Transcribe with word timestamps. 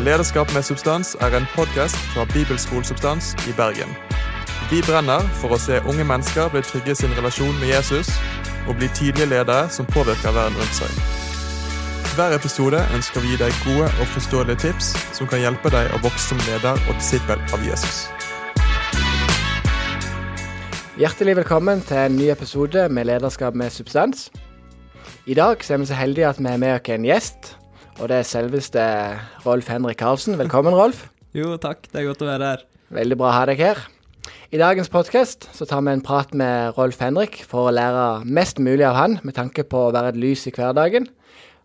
Lederskap 0.00 0.54
med 0.54 0.62
substans 0.64 1.16
er 1.20 1.34
en 1.36 1.46
podkast 1.54 1.96
fra 2.12 2.24
Bibelskolesubstans 2.32 3.34
i 3.50 3.52
Bergen. 3.56 3.90
Vi 4.70 4.78
brenner 4.86 5.26
for 5.42 5.52
å 5.52 5.58
se 5.60 5.76
unge 5.84 6.06
mennesker 6.08 6.48
bli 6.54 6.62
trygge 6.64 6.94
i 6.94 6.96
sin 6.96 7.12
relasjon 7.18 7.52
med 7.60 7.68
Jesus, 7.68 8.08
og 8.64 8.78
bli 8.80 8.88
tydelige 8.96 9.28
ledere 9.28 9.68
som 9.68 9.90
påvirker 9.92 10.32
verden 10.32 10.56
rundt 10.56 10.78
seg. 10.78 10.96
Hver 12.14 12.38
episode 12.38 12.80
ønsker 12.96 13.20
vi 13.20 13.28
å 13.28 13.34
gi 13.34 13.42
deg 13.42 13.60
gode 13.66 13.92
og 14.00 14.10
forståelige 14.14 14.62
tips 14.64 14.90
som 15.18 15.28
kan 15.28 15.44
hjelpe 15.44 15.68
deg 15.76 15.92
å 15.92 16.00
vokse 16.00 16.32
som 16.32 16.40
leder 16.48 16.80
og 16.88 16.96
disippel 16.96 17.44
av 17.52 17.68
Jesus. 17.68 18.06
Hjertelig 20.96 21.36
velkommen 21.42 21.84
til 21.84 22.06
en 22.06 22.16
ny 22.16 22.32
episode 22.32 22.88
med 22.88 23.12
Lederskap 23.12 23.52
med 23.52 23.68
substans. 23.76 24.30
I 25.28 25.36
dag 25.36 25.60
er 25.60 25.84
vi 25.84 25.92
så 25.92 26.00
heldige 26.00 26.32
at 26.32 26.40
vi 26.40 26.48
har 26.48 26.60
med 26.60 26.78
oss 26.80 26.88
en 26.88 27.04
gjest, 27.04 27.56
og 28.00 28.08
det 28.08 28.16
er 28.16 28.28
selveste 28.28 28.82
Rolf 29.44 29.68
Henrik 29.68 29.98
Karlsen. 30.00 30.38
Velkommen, 30.40 30.72
Rolf. 30.72 31.04
Jo, 31.36 31.52
takk. 31.60 31.84
Det 31.92 32.00
er 32.00 32.06
godt 32.08 32.22
å 32.24 32.28
være 32.30 32.52
her. 32.54 32.62
Veldig 32.96 33.18
bra 33.20 33.28
å 33.28 33.34
ha 33.36 33.42
deg 33.50 33.60
her. 33.60 33.82
I 34.50 34.60
dagens 34.60 34.88
podkast 34.90 35.50
så 35.54 35.66
tar 35.68 35.84
vi 35.84 35.92
en 35.92 36.04
prat 36.04 36.32
med 36.36 36.78
Rolf 36.78 36.98
Henrik 37.04 37.42
for 37.46 37.68
å 37.68 37.74
lære 37.76 38.24
mest 38.24 38.58
mulig 38.58 38.86
av 38.88 38.96
han 38.96 39.18
med 39.22 39.36
tanke 39.36 39.66
på 39.68 39.84
å 39.86 39.92
være 39.92 40.14
et 40.14 40.20
lys 40.22 40.46
i 40.48 40.54
hverdagen. 40.56 41.10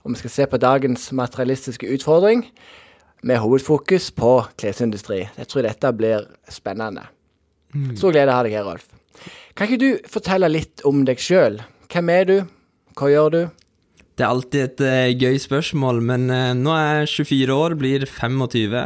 Og 0.04 0.12
vi 0.12 0.22
skal 0.22 0.36
se 0.36 0.50
på 0.52 0.60
dagens 0.62 1.08
materialistiske 1.16 1.88
utfordring 1.96 2.44
med 3.26 3.40
hovedfokus 3.42 4.12
på 4.14 4.36
klesindustri. 4.60 5.24
Jeg 5.40 5.50
tror 5.50 5.66
dette 5.66 5.96
blir 5.96 6.28
spennende. 6.52 7.08
Stor 7.96 8.12
glede 8.12 8.36
å 8.36 8.42
ha 8.42 8.44
deg 8.46 8.60
her, 8.60 8.68
Rolf. 8.68 8.92
Kan 9.56 9.72
ikke 9.72 9.82
du 9.82 10.10
fortelle 10.12 10.52
litt 10.52 10.84
om 10.86 11.06
deg 11.08 11.22
sjøl? 11.24 11.62
Hvem 11.92 12.12
er 12.12 12.28
du? 12.28 12.38
Hva 13.00 13.08
gjør 13.12 13.32
du? 13.32 13.44
Det 14.16 14.24
er 14.24 14.32
alltid 14.32 14.62
et 14.64 14.84
uh, 14.86 15.10
gøy 15.12 15.40
spørsmål, 15.44 16.00
men 16.08 16.30
uh, 16.32 16.54
nå 16.56 16.72
er 16.72 17.02
jeg 17.04 17.28
24 17.28 17.58
år, 17.66 17.76
blir 17.80 18.06
25. 18.08 18.78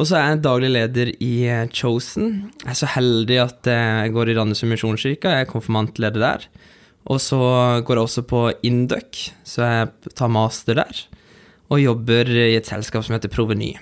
Og 0.00 0.08
så 0.08 0.16
er 0.16 0.30
jeg 0.30 0.42
daglig 0.46 0.70
leder 0.72 1.10
i 1.20 1.32
uh, 1.44 1.66
Chosen. 1.76 2.30
Jeg 2.62 2.72
er 2.72 2.78
så 2.80 2.88
heldig 2.94 3.36
at 3.42 3.68
jeg 3.68 4.14
går 4.14 4.32
i 4.32 4.36
Randesund 4.38 4.72
misjonskirke, 4.72 5.34
jeg 5.34 5.44
er 5.44 5.50
konfirmantleder 5.50 6.24
der. 6.24 6.46
Og 7.10 7.20
så 7.20 7.40
går 7.84 8.00
jeg 8.00 8.06
også 8.06 8.24
på 8.28 8.42
Induc, 8.64 9.30
så 9.44 9.66
jeg 9.66 10.14
tar 10.16 10.32
master 10.32 10.80
der. 10.80 11.04
Og 11.70 11.82
jobber 11.82 12.28
i 12.32 12.56
et 12.56 12.68
selskap 12.68 13.04
som 13.04 13.16
heter 13.16 13.32
Proveny, 13.32 13.74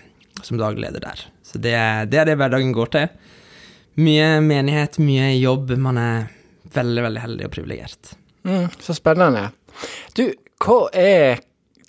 som 0.43 0.59
daglig 0.59 0.89
leder 0.89 1.07
der. 1.07 1.23
Så 1.47 1.63
det 1.63 1.75
er, 1.79 2.03
det 2.11 2.19
er 2.21 2.29
det 2.29 2.39
hverdagen 2.39 2.75
går 2.75 2.93
til. 2.95 3.07
Mye 3.99 4.39
menighet, 4.45 4.99
mye 5.03 5.33
jobb. 5.39 5.73
Man 5.81 5.99
er 6.03 6.29
veldig, 6.75 7.07
veldig 7.07 7.25
heldig 7.25 7.47
og 7.47 7.55
privilegert. 7.55 8.13
Mm, 8.47 8.69
så 8.83 8.95
spennende. 8.95 9.49
Du, 10.19 10.27
hva 10.63 10.81
er 10.97 11.45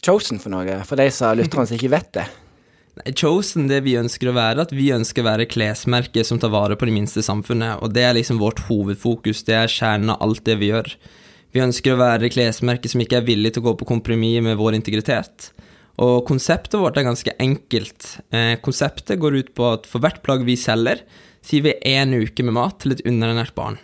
Chosen 0.05 0.39
for 0.39 0.53
noe, 0.53 0.77
for 0.87 0.95
de 0.95 1.09
som 1.11 1.35
lytterne 1.35 1.67
som 1.67 1.75
ikke 1.75 1.91
vet 1.91 2.13
det? 2.15 2.27
Chosen, 3.19 3.67
det 3.67 3.81
vi 3.85 3.97
ønsker 3.99 4.29
å 4.31 4.35
være, 4.35 4.63
at 4.63 4.71
vi 4.75 4.89
ønsker 4.95 5.23
å 5.23 5.27
være 5.27 5.47
klesmerket 5.51 6.27
som 6.27 6.39
tar 6.39 6.51
vare 6.51 6.75
på 6.79 6.87
de 6.87 6.93
minste 6.95 7.23
samfunnet, 7.23 7.79
og 7.83 7.93
det 7.95 8.05
er 8.07 8.15
liksom 8.17 8.39
vårt 8.41 8.61
hovedfokus, 8.67 9.43
det 9.47 9.55
er 9.55 9.71
kjernen 9.71 10.13
av 10.15 10.23
alt 10.23 10.43
det 10.47 10.57
vi 10.59 10.71
gjør. 10.71 10.91
Vi 11.55 11.63
ønsker 11.63 11.95
å 11.95 11.99
være 11.99 12.31
klesmerket 12.31 12.93
som 12.93 13.03
ikke 13.03 13.19
er 13.19 13.27
villig 13.27 13.53
til 13.55 13.63
å 13.63 13.69
gå 13.69 13.75
på 13.79 13.89
kompromiss 13.91 14.43
med 14.45 14.59
vår 14.59 14.77
integritet. 14.77 15.49
Og 15.99 16.21
konseptet 16.27 16.79
vårt 16.79 16.99
er 16.99 17.07
ganske 17.07 17.33
enkelt. 17.43 18.07
Eh, 18.31 18.55
konseptet 18.63 19.19
går 19.19 19.39
ut 19.41 19.53
på 19.57 19.67
at 19.73 19.89
for 19.89 20.03
hvert 20.03 20.21
plagg 20.23 20.45
vi 20.47 20.55
selger, 20.59 21.01
sier 21.43 21.65
vi 21.65 21.75
én 21.87 22.15
uke 22.15 22.45
med 22.45 22.55
mat 22.55 22.79
til 22.83 22.95
et 22.95 23.03
underernært 23.07 23.55
barn. 23.57 23.79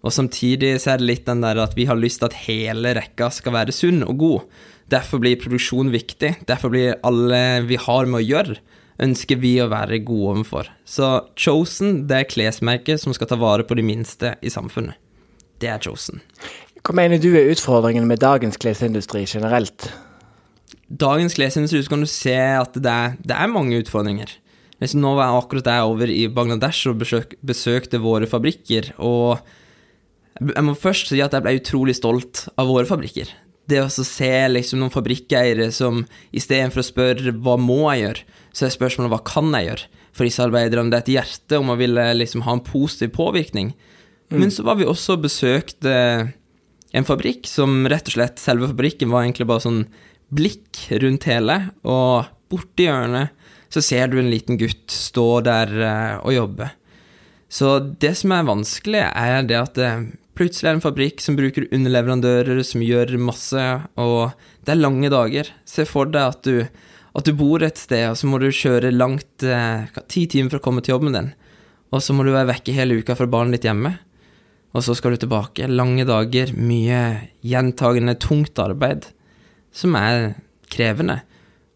Og 0.00 0.14
samtidig 0.14 0.74
så 0.80 0.94
er 0.94 1.00
det 1.00 1.08
litt 1.08 1.26
den 1.28 1.42
der 1.44 1.60
at 1.60 1.76
vi 1.76 1.86
har 1.88 1.98
lyst 1.98 2.22
til 2.22 2.30
at 2.30 2.38
hele 2.46 2.94
rekka 2.96 3.28
skal 3.34 3.56
være 3.58 3.74
sunn 3.76 4.04
og 4.06 4.16
god. 4.20 4.60
Derfor 4.90 5.20
blir 5.22 5.38
produksjon 5.40 5.92
viktig. 5.92 6.34
Derfor 6.48 6.72
blir 6.72 6.98
alle 7.06 7.62
vi 7.68 7.78
har 7.80 8.08
med 8.08 8.22
å 8.22 8.24
gjøre, 8.24 8.56
ønsker 9.04 9.40
vi 9.42 9.54
å 9.62 9.68
være 9.70 10.00
gode 10.06 10.34
overfor. 10.34 10.72
Så 10.88 11.12
Chosen, 11.38 12.06
det 12.10 12.16
er 12.16 12.30
klesmerket 12.30 13.02
som 13.02 13.14
skal 13.16 13.30
ta 13.30 13.38
vare 13.40 13.66
på 13.66 13.76
de 13.78 13.84
minste 13.86 14.34
i 14.40 14.52
samfunnet. 14.52 14.98
Det 15.60 15.68
er 15.68 15.82
Chosen. 15.84 16.24
Hva 16.80 16.96
mener 16.96 17.20
du 17.20 17.34
er 17.36 17.50
utfordringen 17.52 18.06
med 18.08 18.22
dagens 18.22 18.56
klesindustri 18.60 19.26
generelt? 19.28 19.90
Dagens 20.88 21.36
klesindustri 21.36 21.82
så 21.84 21.92
kan 21.92 22.02
du 22.02 22.08
se 22.08 22.34
at 22.34 22.74
det 22.74 22.90
er, 22.90 23.18
det 23.20 23.36
er 23.36 23.52
mange 23.52 23.78
utfordringer. 23.82 24.32
Hvis 24.80 24.96
nå 24.96 25.12
var 25.12 25.28
jeg 25.28 25.42
akkurat 25.42 25.66
der 25.68 25.86
over 25.86 26.08
i 26.08 26.24
Bangladesh 26.32 26.88
og 26.88 27.02
besøk, 27.02 27.34
besøkte 27.44 28.00
våre 28.00 28.26
fabrikker, 28.26 28.94
og 28.96 29.44
jeg 30.40 30.64
må 30.64 30.74
først 30.78 31.10
si 31.10 31.20
at 31.20 31.34
jeg 31.36 31.44
ble 31.44 31.58
utrolig 31.58 31.94
stolt 31.98 32.46
av 32.60 32.70
våre 32.70 32.88
fabrikker. 32.88 33.28
Det 33.70 33.82
å 33.84 33.90
se 33.92 34.32
liksom 34.50 34.80
noen 34.80 34.92
fabrikkeiere 34.92 35.68
som 35.74 36.02
istedenfor 36.34 36.82
å 36.82 36.86
spørre 36.88 37.34
hva 37.44 37.56
må 37.60 37.84
jeg 37.92 38.04
gjøre, 38.06 38.26
så 38.56 38.66
er 38.66 38.74
spørsmålet 38.74 39.12
hva 39.12 39.20
kan 39.28 39.52
jeg 39.54 39.68
gjøre 39.68 39.88
for 40.16 40.26
disse 40.26 40.42
arbeiderne. 40.42 40.90
Det 40.90 40.98
er 40.98 41.04
et 41.04 41.14
hjerte 41.18 41.60
om 41.60 41.70
å 41.70 41.78
ville 41.78 42.08
liksom 42.16 42.44
ha 42.48 42.56
en 42.56 42.64
positiv 42.66 43.12
påvirkning. 43.14 43.74
Men 44.30 44.52
så 44.54 44.64
var 44.66 44.78
vi 44.78 44.86
også 44.86 45.16
og 45.16 45.24
besøkte 45.26 45.94
en 46.94 47.06
fabrikk 47.06 47.46
som 47.50 47.84
rett 47.90 48.08
og 48.10 48.16
slett 48.16 48.42
Selve 48.42 48.70
fabrikken 48.70 49.10
var 49.12 49.24
egentlig 49.24 49.46
bare 49.50 49.64
sånn 49.64 49.84
blikk 50.34 50.84
rundt 51.02 51.26
hele, 51.26 51.56
og 51.82 52.30
borti 52.50 52.86
hjørnet 52.86 53.34
så 53.70 53.82
ser 53.82 54.10
du 54.10 54.18
en 54.18 54.30
liten 54.30 54.58
gutt 54.58 54.90
stå 54.90 55.26
der 55.46 55.70
eh, 55.78 56.14
og 56.22 56.34
jobbe. 56.34 56.70
Så 57.50 57.76
det 58.02 58.12
som 58.18 58.34
er 58.34 58.46
vanskelig, 58.46 59.02
er 59.10 59.46
det 59.46 59.58
at 59.58 59.78
det 59.78 59.90
plutselig 60.40 60.66
er 60.66 60.72
det 60.72 60.78
en 60.78 60.86
fabrikk 60.86 61.20
som 61.20 61.36
bruker 61.36 61.68
underleverandører, 61.68 62.62
som 62.64 62.84
gjør 62.84 63.12
masse, 63.20 63.64
og 64.00 64.32
det 64.64 64.72
er 64.72 64.80
lange 64.80 65.10
dager. 65.12 65.50
Se 65.68 65.84
for 65.88 66.08
deg 66.08 66.32
at 66.32 66.46
du, 66.46 66.64
at 67.16 67.26
du 67.26 67.34
bor 67.36 67.62
et 67.64 67.80
sted, 67.80 68.06
og 68.08 68.16
så 68.16 68.30
må 68.30 68.40
du 68.40 68.48
kjøre 68.48 68.94
langt 68.94 69.44
eh, 69.44 69.90
ti 70.08 70.24
timer 70.30 70.54
for 70.54 70.62
å 70.62 70.64
komme 70.64 70.84
til 70.84 70.96
jobben 70.96 71.16
din. 71.16 71.32
Og 71.90 72.04
så 72.04 72.14
må 72.14 72.24
du 72.24 72.32
være 72.32 72.52
vekke 72.54 72.74
hele 72.76 73.00
uka 73.02 73.16
fra 73.18 73.28
barnet 73.28 73.58
ditt 73.58 73.66
hjemme. 73.68 73.96
Og 74.70 74.84
så 74.86 74.94
skal 74.94 75.16
du 75.16 75.24
tilbake. 75.24 75.66
Lange 75.66 76.06
dager, 76.06 76.54
mye 76.54 77.00
gjentagende, 77.42 78.14
tungt 78.22 78.58
arbeid, 78.62 79.10
som 79.74 79.96
er 79.98 80.32
krevende. 80.70 81.18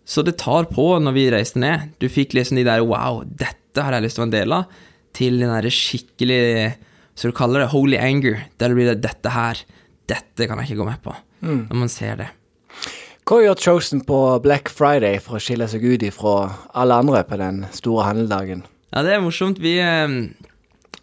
Så 0.06 0.22
det 0.24 0.36
tar 0.40 0.70
på 0.70 0.86
når 1.02 1.16
vi 1.16 1.28
reiste 1.34 1.60
ned. 1.60 1.90
Du 1.98 2.06
fikk 2.12 2.36
liksom 2.38 2.60
de 2.60 2.66
der 2.68 2.84
wow, 2.86 3.24
dette 3.26 3.82
har 3.82 3.96
jeg 3.96 4.06
lyst 4.06 4.20
til 4.20 4.24
å 4.24 4.28
være 4.28 4.30
en 4.30 4.36
del 4.38 4.56
av, 4.56 4.82
til 5.14 5.40
den 5.42 5.52
derre 5.52 5.72
skikkelig 5.74 6.42
Så 7.14 7.30
du 7.30 7.36
kaller 7.36 7.62
det 7.62 7.72
holy 7.72 7.98
anger, 8.00 8.40
der 8.58 8.74
blir 8.74 8.90
det 8.90 9.02
dette 9.04 9.30
her, 9.30 9.60
dette 10.10 10.48
kan 10.48 10.60
jeg 10.60 10.70
ikke 10.70 10.82
gå 10.82 10.88
med 10.88 11.02
på. 11.04 11.14
Når 11.44 11.76
man 11.76 11.92
ser 11.92 12.16
det. 12.18 12.30
Hva 13.24 13.38
gjør 13.40 13.60
Chosen 13.60 14.02
på 14.04 14.18
Black 14.44 14.68
Friday 14.72 15.20
for 15.22 15.38
å 15.38 15.42
skille 15.42 15.68
seg 15.70 15.84
ut 15.84 16.02
ifra 16.04 16.34
alle 16.76 16.98
andre 17.00 17.22
på 17.28 17.38
den 17.40 17.62
store 17.72 18.08
handeldagen? 18.10 18.64
Ja, 18.92 19.04
det 19.04 19.14
er 19.14 19.22
morsomt. 19.24 19.62
Vi 19.64 19.78
um, 19.80 20.18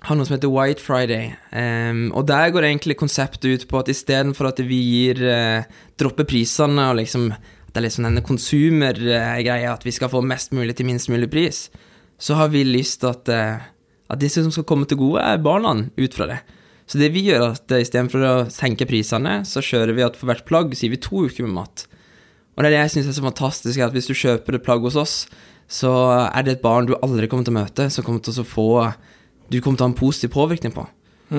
har 0.05 0.17
noe 0.17 0.27
som 0.27 0.35
heter 0.35 0.51
White 0.53 0.83
Friday, 0.83 1.31
um, 1.49 2.11
og 2.13 2.28
der 2.29 2.53
går 2.53 2.67
egentlig 2.67 2.99
konseptet 2.99 3.47
ut 3.49 3.66
på 3.69 3.81
at 3.81 3.89
istedenfor 3.89 4.51
at 4.51 4.61
vi 4.66 4.78
gir 4.83 5.23
uh, 5.25 5.66
dropper 5.97 6.29
prisene 6.29 6.91
og 6.91 6.99
liksom 7.01 7.31
det 7.72 7.79
er 7.79 7.85
liksom 7.85 8.03
denne 8.03 8.23
konsumergreia, 8.25 9.72
at 9.72 9.85
vi 9.88 9.93
skal 9.95 10.11
få 10.11 10.19
mest 10.28 10.51
mulig 10.55 10.75
til 10.75 10.89
minst 10.89 11.07
mulig 11.11 11.29
pris, 11.31 11.69
så 12.19 12.35
har 12.35 12.51
vi 12.51 12.66
lyst 12.67 12.99
til 12.99 13.13
at, 13.13 13.29
eh, 13.31 13.61
at 14.11 14.19
disse 14.22 14.44
som 14.44 14.51
skal 14.53 14.67
komme 14.67 14.88
til 14.89 14.99
gode, 14.99 15.23
er 15.23 15.41
barna 15.44 15.77
ut 15.95 16.17
fra 16.17 16.27
det. 16.29 16.41
Så 16.89 16.99
det 16.99 17.13
vi 17.13 17.23
gjør, 17.29 17.53
at 17.53 17.72
istedenfor 17.72 18.25
å 18.27 18.33
senke 18.51 18.88
prisene, 18.89 19.41
så 19.47 19.63
kjører 19.63 19.95
vi 19.95 20.03
at 20.03 20.17
for 20.19 20.27
hvert 20.27 20.44
plagg 20.47 20.75
sier 20.75 20.91
vi 20.91 20.99
to 20.99 21.23
uker 21.29 21.47
med 21.47 21.55
mat. 21.61 21.85
Og 22.57 22.63
det 22.63 22.67
er 22.67 22.75
det 22.75 22.81
jeg 22.81 22.94
syns 22.97 23.11
er 23.13 23.16
så 23.16 23.23
fantastisk, 23.23 23.79
at 23.79 23.95
hvis 23.95 24.09
du 24.11 24.17
kjøper 24.17 24.57
et 24.57 24.66
plagg 24.66 24.83
hos 24.83 24.99
oss, 24.99 25.16
så 25.72 25.91
er 26.27 26.44
det 26.44 26.57
et 26.57 26.66
barn 26.66 26.89
du 26.89 26.97
aldri 26.99 27.29
kommer 27.31 27.47
til 27.47 27.55
å 27.55 27.61
møte, 27.61 27.88
som 27.94 28.03
kommer 28.03 28.23
til 28.25 28.41
å 28.41 28.47
få 28.47 28.67
Du 29.51 29.59
kommer 29.59 29.75
til 29.75 29.83
å 29.83 29.88
ha 29.89 29.91
en 29.91 29.99
positiv 29.99 30.31
påvirkning 30.31 30.72
på. 30.72 30.83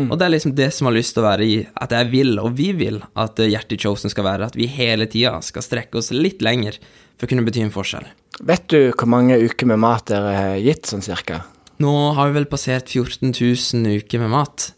Og 0.08 0.16
det 0.16 0.24
er 0.24 0.32
liksom 0.32 0.54
det 0.56 0.70
som 0.72 0.88
har 0.88 0.94
lyst 0.96 1.12
til 1.12 1.22
å 1.22 1.28
være 1.28 1.44
i 1.44 1.56
At 1.84 1.92
jeg 1.92 2.08
vil, 2.12 2.38
og 2.40 2.54
vi 2.56 2.70
vil, 2.76 3.02
at 3.12 3.40
eh, 3.40 3.50
hjertet 3.52 3.76
i 3.76 3.82
Chosen 3.84 4.12
skal 4.12 4.24
være. 4.24 4.48
At 4.48 4.56
vi 4.56 4.68
hele 4.72 5.04
tida 5.04 5.36
skal 5.44 5.64
strekke 5.64 6.00
oss 6.00 6.08
litt 6.16 6.40
lenger 6.44 6.78
for 7.16 7.28
å 7.28 7.32
kunne 7.32 7.44
bety 7.44 7.64
en 7.66 7.74
forskjell. 7.74 8.08
Vet 8.48 8.68
du 8.72 8.78
hvor 8.88 9.10
mange 9.12 9.36
uker 9.36 9.68
med 9.68 9.82
mat 9.84 10.08
dere 10.08 10.32
har 10.32 10.60
gitt, 10.64 10.88
sånn 10.88 11.04
cirka? 11.04 11.42
Nå 11.82 11.96
har 12.16 12.30
vi 12.30 12.38
vel 12.40 12.48
passert 12.50 12.92
14 12.92 13.32
000 13.34 13.98
uker 13.98 14.22
med 14.22 14.32
mat. 14.32 14.70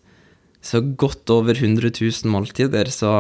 Så 0.65 0.81
godt 0.81 1.29
over 1.35 1.56
100 1.59 1.91
000 2.01 2.33
måltider, 2.33 2.89
så 2.93 3.11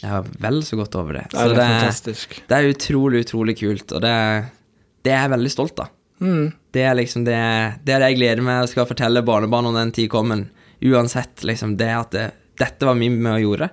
ja, 0.00 0.22
vel 0.42 0.62
så 0.66 0.78
godt 0.80 0.96
over 0.98 1.20
det. 1.20 1.26
Så 1.30 1.48
det 1.52 1.60
fantastisk. 1.60 2.40
Det 2.48 2.56
er 2.56 2.72
utrolig, 2.72 3.24
utrolig 3.26 3.58
kult, 3.60 3.92
og 3.92 4.02
det, 4.02 4.14
det 5.04 5.12
er 5.12 5.26
jeg 5.26 5.34
veldig 5.36 5.52
stolt 5.52 5.84
av. 5.84 5.92
Mm. 6.24 6.52
Det 6.74 6.82
er 6.82 6.96
liksom 6.98 7.26
det, 7.26 7.38
det 7.84 7.94
er 7.94 8.02
det 8.02 8.12
jeg 8.12 8.20
gleder 8.22 8.46
meg 8.46 8.64
og 8.64 8.70
skal 8.72 8.88
fortelle 8.88 9.24
barnebarna 9.26 9.70
når 9.70 9.84
den 9.84 9.94
tid 10.00 10.10
kommer. 10.12 10.46
Uansett, 10.84 11.44
liksom, 11.46 11.76
det 11.80 11.90
at 11.94 12.14
det, 12.16 12.28
dette 12.60 12.88
var 12.88 12.98
vi 12.98 13.12
med 13.12 13.36
og 13.36 13.44
gjorde. 13.44 13.70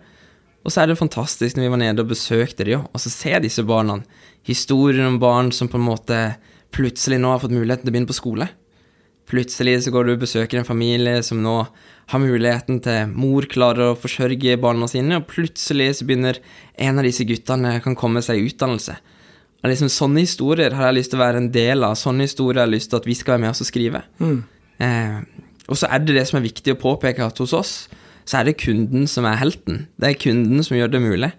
Og 0.62 0.74
så 0.74 0.84
er 0.84 0.92
det 0.92 1.00
fantastisk 1.00 1.58
når 1.58 1.66
vi 1.66 1.74
var 1.74 1.82
nede 1.82 2.04
og 2.04 2.12
besøkte 2.12 2.68
de, 2.68 2.78
og 2.78 3.02
så 3.02 3.10
ser 3.10 3.42
disse 3.42 3.66
barna 3.66 4.02
historien 4.46 5.08
om 5.08 5.20
barn 5.22 5.50
som 5.54 5.70
på 5.70 5.80
en 5.80 5.88
måte 5.88 6.20
plutselig 6.74 7.18
nå 7.22 7.34
har 7.34 7.42
fått 7.42 7.54
muligheten 7.54 7.86
til 7.86 7.92
å 7.92 7.96
begynne 7.96 8.12
på 8.12 8.18
skole. 8.18 8.48
Plutselig 9.30 9.84
så 9.86 9.94
går 9.94 10.08
du 10.08 10.14
og 10.16 10.24
besøker 10.24 10.60
en 10.60 10.68
familie 10.68 11.22
som 11.24 11.40
nå 11.44 11.56
har 12.12 12.20
muligheten 12.20 12.82
til 12.84 13.12
Mor 13.14 13.46
klarer 13.52 13.92
å 13.92 14.00
forsørge 14.00 14.58
barna 14.60 14.90
sine, 14.92 15.22
og 15.22 15.30
plutselig 15.32 15.94
så 16.00 16.08
begynner 16.08 16.42
en 16.82 17.00
av 17.00 17.08
disse 17.08 17.26
guttene 17.28 17.78
kan 17.84 17.96
komme 17.96 18.24
seg 18.26 18.42
i 18.42 18.50
utdannelse. 18.50 18.98
liksom, 19.64 19.90
sånne 19.90 20.26
historier 20.26 20.76
har 20.76 20.90
jeg 20.90 20.98
lyst 20.98 21.14
til 21.14 21.22
å 21.22 21.24
være 21.24 21.38
en 21.38 21.52
del 21.52 21.84
av. 21.88 21.96
Sånne 21.96 22.28
historier 22.28 22.62
har 22.62 22.68
jeg 22.68 22.80
lyst 22.80 22.90
til 22.92 23.00
at 23.00 23.08
vi 23.08 23.16
skal 23.16 23.36
være 23.36 23.44
med 23.46 23.54
oss 23.54 23.62
og 23.62 23.70
skrive. 23.70 24.04
Eh, 24.82 25.22
og 25.70 25.78
så 25.78 25.88
er 25.88 26.04
det 26.04 26.18
det 26.18 26.28
som 26.28 26.42
er 26.42 26.50
viktig 26.50 26.74
å 26.74 26.82
påpeke, 26.82 27.24
at 27.24 27.38
hos 27.40 27.54
oss 27.54 27.76
så 28.26 28.40
er 28.40 28.50
det 28.50 28.60
kunden 28.62 29.08
som 29.08 29.26
er 29.26 29.40
helten. 29.40 29.86
Det 30.00 30.10
er 30.10 30.20
kunden 30.20 30.64
som 30.66 30.78
gjør 30.78 30.92
det 30.92 31.02
mulig. 31.02 31.32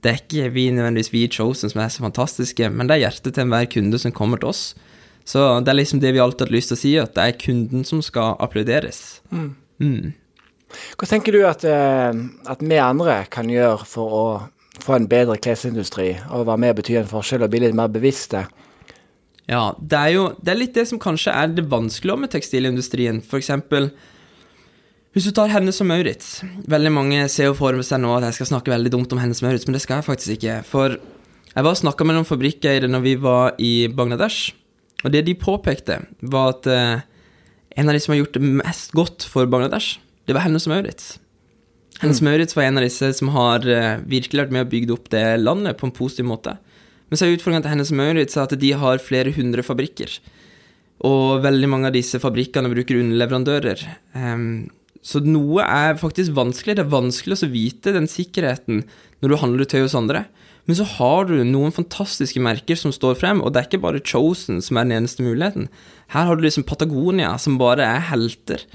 Det 0.00 0.10
er 0.10 0.20
ikke 0.22 0.52
vi 0.54 0.70
nødvendigvis 0.72 1.12
vi 1.12 1.24
i 1.26 1.32
Chosen 1.32 1.72
som 1.72 1.82
er 1.82 1.90
så 1.92 2.04
fantastiske, 2.04 2.70
men 2.72 2.88
det 2.88 2.96
er 2.96 3.08
hjertet 3.08 3.34
til 3.34 3.44
enhver 3.44 3.68
kunde 3.70 4.00
som 4.00 4.14
kommer 4.16 4.40
til 4.40 4.52
oss. 4.52 4.62
Så 5.30 5.42
det 5.62 5.70
er 5.70 5.78
liksom 5.78 6.00
det 6.02 6.14
vi 6.16 6.22
alltid 6.22 6.48
har 6.48 6.54
lyst 6.56 6.72
til 6.72 6.78
å 6.78 6.80
si, 6.80 6.94
at 6.98 7.14
det 7.14 7.26
er 7.26 7.38
kunden 7.38 7.84
som 7.86 8.00
skal 8.02 8.34
applauderes. 8.42 9.20
Mm. 9.30 10.12
Hva 10.98 11.08
tenker 11.08 11.34
du 11.34 11.44
at, 11.46 11.64
eh, 11.66 12.22
at 12.50 12.62
vi 12.62 12.80
andre 12.82 13.22
kan 13.30 13.50
gjøre 13.50 13.86
for 13.86 14.16
å 14.20 14.24
få 14.80 14.96
en 14.96 15.08
bedre 15.10 15.38
klesindustri, 15.38 16.14
og 16.30 16.48
være 16.48 16.62
med 16.64 16.74
og 16.74 16.80
bety 16.80 16.96
en 16.98 17.10
forskjell 17.10 17.44
og 17.44 17.52
bli 17.52 17.62
litt 17.66 17.76
mer 17.78 17.90
bevisste? 17.92 18.46
Ja, 19.50 19.74
det 19.78 19.98
er 19.98 20.12
jo 20.14 20.24
det 20.38 20.52
er 20.52 20.60
litt 20.60 20.76
det 20.78 20.86
som 20.88 21.00
kanskje 21.02 21.34
er 21.34 21.50
det 21.50 21.66
vanskelige 21.70 22.22
med 22.22 22.30
tekstilindustrien. 22.30 23.18
For 23.26 23.40
eksempel, 23.40 23.90
hvis 25.14 25.26
du 25.26 25.34
tar 25.34 25.50
Hennes 25.50 25.80
og 25.82 25.88
Maurits 25.90 26.44
Veldig 26.70 26.90
mange 26.94 27.24
ser 27.32 27.48
jo 27.48 27.56
for 27.58 27.74
seg 27.82 27.98
nå 27.98 28.12
at 28.14 28.28
jeg 28.28 28.36
skal 28.36 28.52
snakke 28.52 28.70
veldig 28.70 28.92
dumt 28.94 29.10
om 29.10 29.18
Hennes 29.18 29.42
og 29.42 29.48
Maurits, 29.48 29.66
men 29.66 29.74
det 29.74 29.82
skal 29.82 29.98
jeg 29.98 30.06
faktisk 30.06 30.36
ikke. 30.36 30.60
For 30.70 30.94
jeg 31.50 31.66
var 31.66 31.74
og 31.74 31.80
snakka 31.80 32.06
med 32.06 32.14
noen 32.14 32.28
fabrikkeiere 32.28 32.90
når 32.90 33.02
vi 33.08 33.16
var 33.18 33.58
i 33.58 33.72
Bangladesh, 33.90 34.54
og 35.04 35.14
det 35.14 35.24
de 35.26 35.36
påpekte, 35.38 36.00
var 36.20 36.54
at 36.54 36.68
eh, 36.70 37.02
en 37.80 37.88
av 37.88 37.96
de 37.96 38.02
som 38.02 38.14
har 38.14 38.22
gjort 38.22 38.36
det 38.36 38.54
mest 38.60 38.94
godt 38.96 39.26
for 39.30 39.48
Bangladesh, 39.50 39.98
det 40.28 40.36
var 40.36 40.44
Hennes 40.44 40.66
Maurits. 40.70 41.14
Hennes 42.00 42.22
Maurits 42.24 42.56
var 42.56 42.64
en 42.64 42.80
av 42.80 42.84
disse 42.86 43.12
som 43.18 43.32
har 43.34 43.64
eh, 43.68 44.00
virkelig 44.08 44.44
vært 44.44 44.54
med 44.56 44.66
og 44.66 44.72
bygd 44.72 44.92
opp 44.94 45.08
det 45.12 45.24
landet 45.40 45.78
på 45.80 45.88
en 45.88 45.96
positiv 45.96 46.28
måte. 46.30 46.56
Men 47.10 47.18
så 47.18 47.26
er 47.26 47.34
utfordringen 47.34 47.64
til 47.66 47.74
Hennes 47.74 47.94
Maurits 47.96 48.38
at 48.40 48.54
de 48.60 48.70
har 48.78 49.02
flere 49.02 49.32
hundre 49.34 49.64
fabrikker. 49.66 50.14
Og 51.06 51.40
veldig 51.44 51.68
mange 51.72 51.88
av 51.88 51.96
disse 51.96 52.20
fabrikkene 52.22 52.70
bruker 52.72 53.00
underleverandører. 53.00 53.82
Ehm, 54.20 54.70
så 55.00 55.22
noe 55.24 55.64
er 55.64 55.96
faktisk 56.00 56.34
vanskelig. 56.36 56.76
Det 56.76 56.84
er 56.84 56.92
vanskelig 56.92 57.38
å 57.40 57.50
vite 57.52 57.94
den 57.96 58.08
sikkerheten 58.10 58.84
når 59.20 59.32
du 59.32 59.40
handler 59.40 59.68
tøy 59.68 59.82
hos 59.84 59.96
andre. 59.96 60.26
Men 60.68 60.76
så 60.76 60.84
har 60.86 61.26
du 61.26 61.38
noen 61.42 61.72
fantastiske 61.74 62.40
merker 62.44 62.78
som 62.78 62.92
står 62.94 63.16
frem, 63.18 63.40
og 63.40 63.52
det 63.52 63.62
er 63.62 63.68
ikke 63.70 63.82
bare 63.82 64.02
Chosen 64.04 64.60
som 64.62 64.76
er 64.76 64.86
den 64.86 65.00
eneste 65.00 65.24
muligheten. 65.24 65.70
Her 66.12 66.28
har 66.28 66.36
du 66.36 66.44
liksom 66.44 66.66
Patagonia, 66.68 67.32
som 67.40 67.56
bare 67.60 67.86
er 67.86 68.04
helter. 68.10 68.66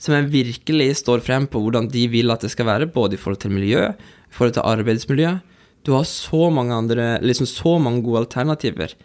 Som 0.00 0.16
virkelig 0.32 0.88
står 1.04 1.22
frem 1.24 1.46
på 1.48 1.60
hvordan 1.62 1.90
de 1.92 2.06
vil 2.10 2.32
at 2.32 2.42
det 2.44 2.50
skal 2.52 2.68
være, 2.70 2.90
både 2.90 3.14
i 3.14 3.20
forhold 3.20 3.44
til 3.44 3.54
miljø, 3.54 3.90
i 3.92 4.34
forhold 4.34 4.56
til 4.56 4.66
arbeidsmiljø. 4.72 5.36
Du 5.84 5.92
har 5.92 6.08
så 6.08 6.48
mange 6.50 6.74
andre, 6.74 7.18
liksom 7.20 7.46
så 7.46 7.76
mange 7.78 8.02
gode 8.02 8.24
alternativer. 8.24 8.96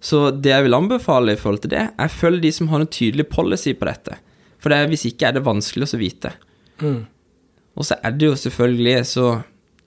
Så 0.00 0.28
det 0.30 0.54
jeg 0.54 0.68
vil 0.68 0.78
anbefale 0.78 1.34
i 1.34 1.40
forhold 1.40 1.64
til 1.64 1.74
det, 1.74 1.84
er 1.90 2.14
følg 2.14 2.40
de 2.44 2.54
som 2.54 2.70
har 2.70 2.84
en 2.84 2.90
tydelig 2.90 3.26
policy 3.26 3.74
på 3.74 3.90
dette. 3.90 4.20
For 4.58 4.74
det, 4.74 4.88
hvis 4.90 5.06
ikke 5.10 5.28
er 5.28 5.36
det 5.36 5.44
vanskelig 5.46 5.88
å 5.94 6.00
vite. 6.00 6.32
Og 7.78 7.86
så 7.86 7.98
er 8.02 8.16
det 8.18 8.26
jo 8.26 8.34
selvfølgelig 8.38 9.04
så, 9.06 9.26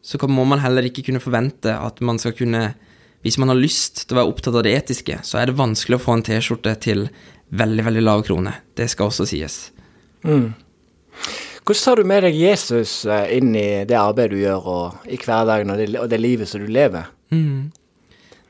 så 0.02 0.20
må 0.32 0.46
man 0.48 0.62
heller 0.64 0.88
ikke 0.88 1.04
kunne 1.10 1.24
forvente 1.24 1.74
at 1.76 2.00
man 2.02 2.20
skal 2.20 2.34
kunne 2.38 2.74
Hvis 3.22 3.38
man 3.38 3.52
har 3.52 3.60
lyst 3.60 4.08
til 4.08 4.16
å 4.16 4.18
være 4.18 4.32
opptatt 4.32 4.56
av 4.58 4.64
det 4.66 4.72
etiske, 4.74 5.20
så 5.22 5.38
er 5.38 5.46
det 5.46 5.60
vanskelig 5.60 6.00
å 6.00 6.02
få 6.02 6.16
en 6.18 6.24
T-skjorte 6.26 6.72
til 6.82 7.04
veldig, 7.54 7.84
veldig 7.86 8.02
lav 8.02 8.24
krone. 8.26 8.56
Det 8.74 8.88
skal 8.90 9.12
også 9.12 9.28
sies. 9.30 9.58
Hvordan 11.62 11.84
tar 11.84 12.02
du 12.02 12.08
med 12.10 12.24
deg 12.26 12.40
Jesus 12.40 13.06
eh, 13.06 13.36
inn 13.38 13.54
i 13.54 13.84
det 13.86 13.94
arbeidet 14.00 14.34
du 14.34 14.42
gjør, 14.42 14.66
og 14.74 15.06
i 15.06 15.20
hverdagen 15.22 15.70
og 15.70 15.78
det, 15.78 15.88
og 16.02 16.10
det 16.10 16.18
livet 16.18 16.50
som 16.50 16.66
du 16.66 16.72
lever? 16.74 17.12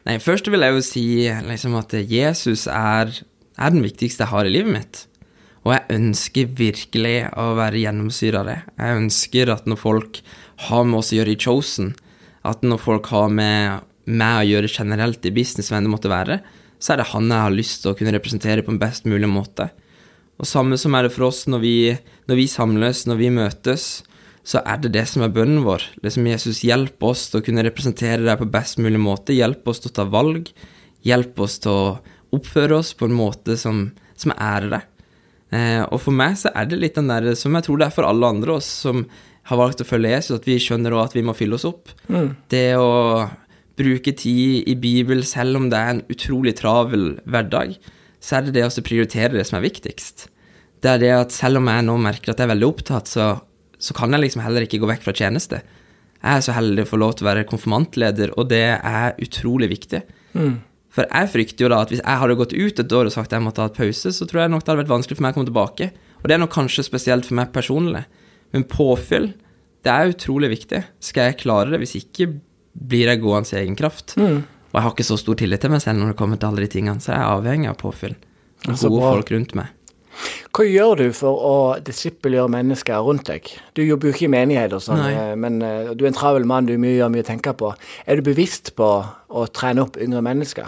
Nei, 0.08 0.16
først 0.24 0.48
vil 0.48 0.64
jeg 0.64 0.78
jo 0.78 0.86
si 0.88 1.06
liksom 1.52 1.76
at 1.78 1.92
Jesus 2.08 2.64
er, 2.72 3.12
er 3.60 3.76
den 3.76 3.84
viktigste 3.84 4.24
jeg 4.24 4.32
har 4.32 4.48
i 4.48 4.56
livet 4.56 4.72
mitt. 4.78 5.04
Og 5.62 5.76
jeg 5.76 5.98
ønsker 5.98 6.54
virkelig 6.58 7.18
å 7.38 7.52
være 7.60 7.84
gjennomsyra 7.84 8.42
av 8.42 8.50
det. 8.50 8.58
Jeg 8.80 9.02
ønsker 9.04 9.52
at 9.54 9.68
når 9.70 9.78
folk 9.78 10.22
har 10.68 10.88
med 10.88 11.02
oss 11.02 11.12
å 11.14 11.20
gjøre 11.20 11.36
i 11.36 11.42
Chosen, 11.42 11.94
at 12.48 12.66
når 12.66 12.82
folk 12.82 13.12
har 13.14 13.30
med 13.30 13.86
meg 14.10 14.40
å 14.40 14.48
gjøre 14.50 14.72
generelt 14.74 15.26
i 15.30 15.34
business, 15.36 15.70
hvem 15.70 15.86
det 15.86 15.94
måtte 15.94 16.12
være, 16.12 16.40
så 16.82 16.94
er 16.94 17.02
det 17.02 17.12
han 17.12 17.30
jeg 17.30 17.46
har 17.46 17.54
lyst 17.54 17.84
til 17.84 17.92
å 17.92 17.98
kunne 17.98 18.14
representere 18.16 18.66
på 18.66 18.74
en 18.74 18.82
best 18.82 19.06
mulig 19.06 19.30
måte. 19.30 19.70
Og 20.42 20.50
samme 20.50 20.80
som 20.82 20.96
er 20.98 21.06
det 21.06 21.14
for 21.14 21.28
oss 21.28 21.44
når 21.46 21.62
vi, 21.62 21.76
når 22.26 22.40
vi 22.40 22.48
samles, 22.50 23.06
når 23.06 23.20
vi 23.20 23.30
møtes, 23.36 23.90
så 24.42 24.64
er 24.66 24.80
det 24.82 24.96
det 24.96 25.04
som 25.10 25.22
er 25.22 25.34
bønnen 25.34 25.62
vår. 25.62 25.84
Liksom 26.02 26.26
Jesus, 26.26 26.64
hjelp 26.66 27.04
oss 27.06 27.28
til 27.30 27.42
å 27.42 27.46
kunne 27.46 27.62
representere 27.68 28.26
deg 28.26 28.40
på 28.40 28.50
best 28.50 28.82
mulig 28.82 29.02
måte. 29.02 29.38
Hjelp 29.38 29.68
oss 29.70 29.84
til 29.84 29.92
å 29.92 29.98
ta 30.00 30.08
valg. 30.10 30.50
Hjelp 31.06 31.38
oss 31.46 31.60
til 31.62 31.76
å 31.76 31.84
oppføre 32.34 32.80
oss 32.82 32.96
på 32.98 33.06
en 33.06 33.14
måte 33.14 33.58
som, 33.62 33.92
som 34.18 34.34
ærer 34.34 34.74
deg. 34.74 34.88
Eh, 35.52 35.84
og 35.84 36.00
for 36.00 36.16
meg 36.16 36.38
så 36.40 36.52
er 36.56 36.70
det 36.72 36.80
litt 36.80 36.96
den 36.96 37.12
der 37.12 37.34
som 37.36 37.56
jeg 37.58 37.68
tror 37.68 37.82
det 37.82 37.90
er 37.90 37.96
for 37.96 38.08
alle 38.08 38.30
andre 38.36 38.56
oss 38.56 38.70
som 38.86 39.04
har 39.50 39.60
valgt 39.60 39.82
å 39.84 39.88
følge 39.88 40.14
Jesus, 40.14 40.38
at 40.38 40.48
vi 40.48 40.60
skjønner 40.62 40.94
også 40.96 41.12
at 41.12 41.16
vi 41.18 41.26
må 41.28 41.36
fylle 41.36 41.58
oss 41.58 41.68
opp. 41.68 41.92
Det 42.52 42.76
å 42.80 43.26
bruke 43.82 44.14
tid 44.14 44.68
i 44.70 44.76
Bibelen, 44.78 45.26
selv 45.26 45.58
om 45.58 45.70
det 45.72 45.80
er 45.80 45.96
en 45.96 46.04
utrolig 46.14 46.54
travel 46.60 47.16
hverdag, 47.26 47.76
så 48.22 48.38
er 48.38 48.46
det 48.46 48.56
det 48.60 48.68
å 48.68 48.86
prioritere 48.86 49.34
det 49.34 49.48
som 49.50 49.58
er 49.58 49.66
viktigst. 49.66 50.28
Det 50.82 50.90
er 50.90 51.02
det 51.02 51.12
at 51.16 51.34
selv 51.34 51.62
om 51.62 51.70
jeg 51.70 51.86
nå 51.88 51.98
merker 52.02 52.34
at 52.34 52.42
jeg 52.42 52.48
er 52.48 52.54
veldig 52.54 52.70
opptatt, 52.70 53.10
så, 53.10 53.28
så 53.82 53.96
kan 53.98 54.14
jeg 54.14 54.28
liksom 54.28 54.44
heller 54.46 54.66
ikke 54.66 54.80
gå 54.82 54.90
vekk 54.90 55.08
fra 55.08 55.16
tjeneste. 55.18 55.62
Jeg 56.22 56.38
er 56.38 56.44
så 56.46 56.54
heldig 56.54 56.86
å 56.86 56.92
få 56.92 57.00
lov 57.02 57.16
til 57.18 57.26
å 57.26 57.32
være 57.32 57.48
konfirmantleder, 57.50 58.36
og 58.38 58.52
det 58.54 58.66
er 58.78 59.18
utrolig 59.26 59.72
viktig. 59.74 60.04
For 60.92 61.08
jeg 61.08 61.32
frykter 61.32 61.66
jo 61.66 61.72
da 61.72 61.82
at 61.86 61.92
hvis 61.94 62.02
jeg 62.04 62.22
hadde 62.22 62.38
gått 62.40 62.56
ut 62.56 62.82
et 62.84 62.96
år 62.98 63.08
og 63.08 63.14
sagt 63.16 63.32
at 63.32 63.38
jeg 63.38 63.46
måtte 63.46 63.64
ha 63.64 63.72
et 63.72 63.78
pause, 63.78 64.12
så 64.12 64.28
tror 64.28 64.44
jeg 64.44 64.52
nok 64.52 64.64
det 64.66 64.74
hadde 64.74 64.84
vært 64.84 64.92
vanskelig 64.92 65.18
for 65.20 65.26
meg 65.26 65.34
å 65.34 65.38
komme 65.40 65.52
tilbake. 65.52 65.92
Og 66.20 66.26
det 66.28 66.36
er 66.36 66.42
nok 66.44 66.54
kanskje 66.54 66.86
spesielt 66.86 67.28
for 67.28 67.40
meg 67.40 67.54
personlig. 67.56 68.04
Men 68.52 68.68
påfyll, 68.68 69.32
det 69.88 69.92
er 69.94 70.12
utrolig 70.12 70.52
viktig. 70.52 70.82
Skal 71.04 71.30
jeg 71.32 71.40
klare 71.46 71.72
det? 71.72 71.80
Hvis 71.84 71.96
ikke 72.02 72.28
blir 72.72 73.12
jeg 73.12 73.22
gående 73.24 73.56
i 73.56 73.62
egen 73.64 73.78
kraft. 73.80 74.18
Og 74.72 74.78
jeg 74.80 74.86
har 74.86 74.94
ikke 74.94 75.08
så 75.08 75.20
stor 75.20 75.40
tillit 75.40 75.64
til 75.64 75.72
meg 75.74 75.84
selv 75.84 76.00
når 76.00 76.14
det 76.14 76.20
kommer 76.20 76.40
til 76.40 76.52
alle 76.52 76.64
de 76.64 76.72
tingene, 76.72 77.04
så 77.04 77.12
jeg 77.14 77.20
er 77.20 77.30
avhengig 77.38 77.72
av 77.72 77.80
påfyll. 77.80 78.18
Og 78.68 78.76
gode 78.76 79.00
bra. 79.00 79.14
folk 79.16 79.32
rundt 79.34 79.56
meg. 79.58 79.78
Hva 80.52 80.66
gjør 80.68 81.00
du 81.00 81.06
for 81.16 81.44
å 81.48 81.56
disippelgjøre 81.88 82.52
mennesker 82.52 83.04
rundt 83.04 83.30
deg? 83.32 83.48
Du 83.76 83.82
jobber 83.84 84.10
jo 84.10 84.14
ikke 84.16 84.28
i 84.28 84.32
menighet, 84.32 84.76
og 84.76 84.84
sånn, 84.84 85.02
eh, 85.08 85.34
men 85.40 85.62
eh, 85.66 85.94
du 85.96 86.04
er 86.04 86.12
en 86.12 86.18
travel 86.18 86.46
mann, 86.48 86.68
du 86.68 86.76
mye, 86.76 86.98
gjør 87.00 87.14
mye 87.14 87.24
å 87.24 87.30
tenke 87.30 87.54
på. 87.58 87.72
Er 88.06 88.20
du 88.20 88.28
bevisst 88.28 88.74
på 88.78 88.90
å 89.02 89.46
trene 89.56 89.86
opp 89.88 89.98
yngre 90.04 90.22
mennesker? 90.28 90.68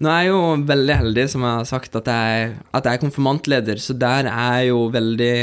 Nå 0.00 0.08
er 0.08 0.22
jeg 0.24 0.30
jo 0.32 0.44
veldig 0.64 0.94
heldig, 0.96 1.24
som 1.28 1.42
jeg 1.44 1.56
har 1.58 1.66
sagt, 1.68 1.96
at 1.98 2.06
jeg, 2.08 2.52
at 2.72 2.86
jeg 2.88 2.96
er 2.96 3.02
konfirmantleder, 3.02 3.80
så 3.84 3.92
der 3.92 4.30
er 4.30 4.62
jeg 4.62 4.70
jo 4.70 4.86
veldig 4.94 5.34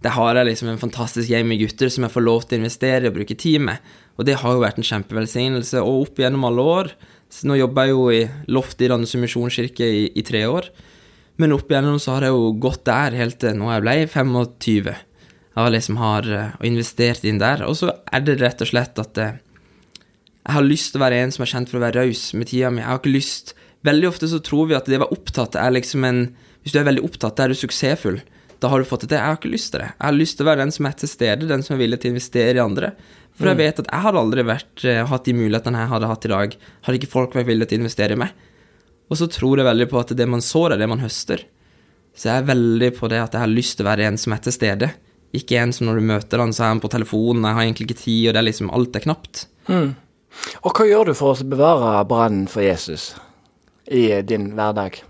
Der 0.00 0.14
har 0.16 0.34
jeg 0.34 0.46
liksom 0.48 0.70
en 0.72 0.80
fantastisk 0.80 1.28
gjeng 1.28 1.44
med 1.44 1.60
gutter 1.60 1.90
som 1.92 2.06
jeg 2.06 2.12
får 2.14 2.24
lov 2.24 2.46
til 2.48 2.56
å 2.56 2.60
investere 2.62 3.10
og 3.10 3.18
bruke 3.18 3.36
tid 3.36 3.60
med. 3.60 3.76
Og 4.16 4.24
det 4.24 4.38
har 4.40 4.54
jo 4.56 4.62
vært 4.62 4.78
en 4.80 4.86
kjempevelsignelse. 4.88 5.82
Og 5.84 6.06
opp 6.06 6.22
gjennom 6.22 6.46
alle 6.48 6.64
år 6.64 6.88
så 7.28 7.46
Nå 7.46 7.58
jobber 7.60 7.84
jeg 7.84 7.92
jo 7.92 8.06
i 8.10 8.22
loftet 8.48 8.86
i 8.86 8.88
Randesund 8.90 9.22
misjonskirke 9.22 9.84
i, 9.84 10.08
i 10.16 10.24
tre 10.24 10.40
år. 10.48 10.70
Men 11.36 11.52
opp 11.52 11.68
igjennom 11.68 12.00
så 12.00 12.16
har 12.16 12.26
jeg 12.26 12.32
jo 12.32 12.48
gått 12.64 12.86
der 12.88 13.20
helt 13.20 13.36
til 13.44 13.60
nå 13.60 13.68
jeg 13.74 13.84
ble 13.84 13.94
25. 14.08 14.90
Jeg 15.60 15.76
liksom 15.76 16.00
har 16.00 16.32
eh, 16.32 16.58
investert 16.64 17.28
inn 17.28 17.38
der. 17.44 17.68
Og 17.68 17.76
så 17.76 17.92
er 18.08 18.24
det 18.24 18.40
rett 18.40 18.64
og 18.64 18.72
slett 18.72 19.04
at 19.04 19.20
eh, 19.20 19.38
jeg 20.40 20.56
har 20.56 20.64
lyst 20.64 20.94
til 20.94 21.02
å 21.02 21.04
være 21.04 21.20
en 21.20 21.36
som 21.36 21.44
er 21.44 21.52
kjent 21.52 21.68
for 21.68 21.76
å 21.76 21.84
være 21.84 22.06
raus 22.08 22.30
med 22.32 22.48
tida 22.48 22.72
mi. 22.72 22.80
Jeg 22.80 22.88
har 22.88 23.04
ikke 23.04 23.18
lyst 23.20 23.54
Veldig 23.86 24.10
ofte 24.10 24.28
så 24.28 24.40
tror 24.44 24.68
vi 24.68 24.76
at 24.76 24.88
det 24.88 24.98
å 24.98 25.04
være 25.06 25.16
opptatt 25.16 25.56
er 25.56 25.72
liksom 25.72 26.04
en 26.04 26.26
Hvis 26.60 26.74
du 26.74 26.80
er 26.80 26.84
veldig 26.84 27.06
opptatt, 27.06 27.38
da 27.38 27.46
er 27.46 27.54
du 27.54 27.56
suksessfull. 27.56 28.18
Da 28.60 28.68
har 28.68 28.82
du 28.82 28.84
fått 28.84 29.06
det 29.06 29.14
til. 29.14 29.16
Jeg 29.16 29.24
har 29.24 29.38
ikke 29.38 29.52
lyst 29.54 29.70
til 29.72 29.80
det. 29.80 29.86
Jeg 29.94 30.04
har 30.04 30.16
lyst 30.18 30.36
til 30.36 30.44
å 30.44 30.48
være 30.50 30.60
den 30.60 30.72
som 30.76 30.88
er 30.90 30.96
til 31.00 31.08
stede, 31.08 31.46
den 31.48 31.62
som 31.64 31.74
er 31.74 31.80
villig 31.80 31.98
til 32.02 32.10
å 32.10 32.12
investere 32.12 32.58
i 32.58 32.60
andre. 32.60 32.90
For 33.38 33.48
jeg 33.48 33.56
vet 33.56 33.80
at 33.80 33.88
jeg 33.88 34.04
hadde 34.04 34.20
aldri 34.20 34.44
vært, 34.44 34.84
eh, 34.84 35.00
hatt 35.08 35.24
de 35.24 35.32
mulighetene 35.32 35.80
jeg 35.80 35.92
hadde 35.94 36.10
hatt 36.10 36.26
i 36.26 36.32
dag, 36.34 36.56
hadde 36.84 36.98
ikke 37.00 37.08
folk 37.14 37.38
vært 37.38 37.48
villige 37.48 37.70
til 37.70 37.78
å 37.78 37.80
investere 37.80 38.12
i 38.12 38.20
meg. 38.20 38.34
Og 39.08 39.16
så 39.16 39.30
tror 39.32 39.56
jeg 39.56 39.68
veldig 39.70 39.88
på 39.88 40.00
at 40.02 40.12
det 40.20 40.28
man 40.28 40.44
sår, 40.44 40.74
er 40.74 40.82
det 40.82 40.90
man 40.92 41.00
høster. 41.00 41.46
Så 42.12 42.28
jeg 42.28 42.42
er 42.42 42.50
veldig 42.52 42.90
på 42.98 43.08
det 43.08 43.22
at 43.22 43.32
jeg 43.32 43.40
har 43.40 43.54
lyst 43.54 43.78
til 43.78 43.86
å 43.86 43.88
være 43.88 44.10
en 44.10 44.20
som 44.20 44.36
er 44.36 44.44
til 44.44 44.52
stede. 44.52 44.90
Ikke 45.32 45.56
en 45.56 45.72
som 45.72 45.88
når 45.88 45.96
du 45.96 46.08
møter 46.12 46.44
han, 46.44 46.52
så 46.52 46.66
er 46.66 46.74
han 46.74 46.84
på 46.84 46.92
telefonen, 46.92 47.48
jeg 47.48 47.56
har 47.56 47.64
egentlig 47.64 47.88
ikke 47.88 48.02
tid, 48.04 48.28
og 48.28 48.34
det 48.34 48.42
er 48.42 48.48
liksom 48.50 48.70
alt 48.76 49.00
er 49.00 49.06
knapt. 49.08 49.46
Og 50.68 50.76
hva 50.76 50.84
gjør 50.84 51.08
du 51.08 51.14
for 51.16 51.32
å 51.32 51.48
bevare 51.48 52.04
brannen 52.04 52.44
for 52.50 52.60
Jesus 52.60 53.14
i 53.90 54.04
din 54.26 54.52
hverdag? 54.56 55.00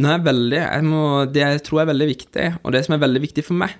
Nei, 0.00 0.16
veldig. 0.24 0.60
Jeg 0.60 0.84
må, 0.86 1.02
det 1.28 1.42
jeg 1.44 1.62
tror 1.66 1.82
er 1.82 1.90
veldig 1.92 2.08
viktig, 2.08 2.46
og 2.64 2.72
det 2.74 2.84
som 2.86 2.96
er 2.96 3.02
veldig 3.02 3.22
viktig 3.26 3.44
for 3.44 3.60
meg, 3.60 3.74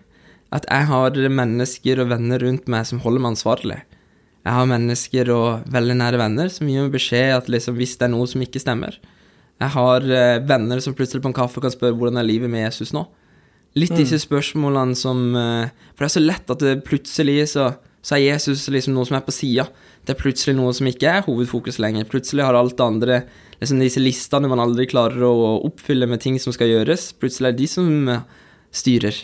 at 0.52 0.66
jeg 0.68 0.88
har 0.90 1.16
mennesker 1.40 2.02
og 2.02 2.10
venner 2.10 2.42
rundt 2.42 2.68
meg 2.70 2.84
som 2.88 3.00
holder 3.00 3.24
meg 3.24 3.34
ansvarlig. 3.36 3.78
Jeg 4.40 4.56
har 4.56 4.68
mennesker 4.68 5.30
og 5.34 5.70
veldig 5.72 5.96
nære 6.00 6.20
venner 6.20 6.50
som 6.52 6.68
gir 6.68 6.84
meg 6.84 6.94
beskjed 6.94 7.34
at 7.36 7.48
liksom, 7.52 7.76
hvis 7.78 7.96
det 8.00 8.08
er 8.08 8.12
noe 8.14 8.28
som 8.28 8.42
ikke 8.44 8.62
stemmer. 8.62 8.96
Jeg 9.60 9.74
har 9.74 10.04
eh, 10.16 10.40
venner 10.48 10.80
som 10.80 10.96
plutselig 10.96 11.22
på 11.24 11.30
en 11.30 11.36
kaffe 11.36 11.60
kan 11.60 11.72
spørre 11.72 11.96
hvordan 11.96 12.20
er 12.20 12.28
livet 12.28 12.50
med 12.52 12.64
Jesus 12.64 12.94
nå. 12.96 13.04
Litt 13.78 13.92
disse 13.94 14.18
spørsmålene 14.18 14.96
som 14.98 15.36
eh, 15.38 15.68
For 15.92 16.02
det 16.02 16.08
er 16.08 16.14
så 16.16 16.24
lett 16.24 16.52
at 16.56 16.64
det 16.64 16.80
plutselig 16.88 17.36
så, 17.52 17.68
så 18.00 18.16
er 18.16 18.25
Jesus 18.25 18.66
liksom 18.73 18.95
noe 18.97 19.09
som 19.09 19.19
er 19.19 19.25
på 19.26 19.35
sida. 19.35 19.66
Det 20.07 20.14
er 20.14 20.21
plutselig 20.21 20.57
noe 20.57 20.73
som 20.76 20.88
ikke 20.88 21.11
er 21.11 21.26
hovedfokus 21.26 21.80
lenger. 21.83 22.09
Plutselig 22.09 22.47
har 22.47 22.57
alt 22.57 22.78
det 22.78 22.87
andre 22.87 23.23
liksom 23.61 23.83
Disse 23.83 24.00
listene 24.00 24.49
man 24.49 24.62
aldri 24.62 24.87
klarer 24.88 25.21
å 25.26 25.59
oppfylle 25.69 26.07
med 26.09 26.23
ting 26.25 26.38
som 26.40 26.54
skal 26.57 26.71
gjøres, 26.71 27.11
plutselig 27.21 27.50
er 27.50 27.52
det 27.52 27.61
de 27.61 27.66
som 27.69 27.90
styrer. 28.73 29.19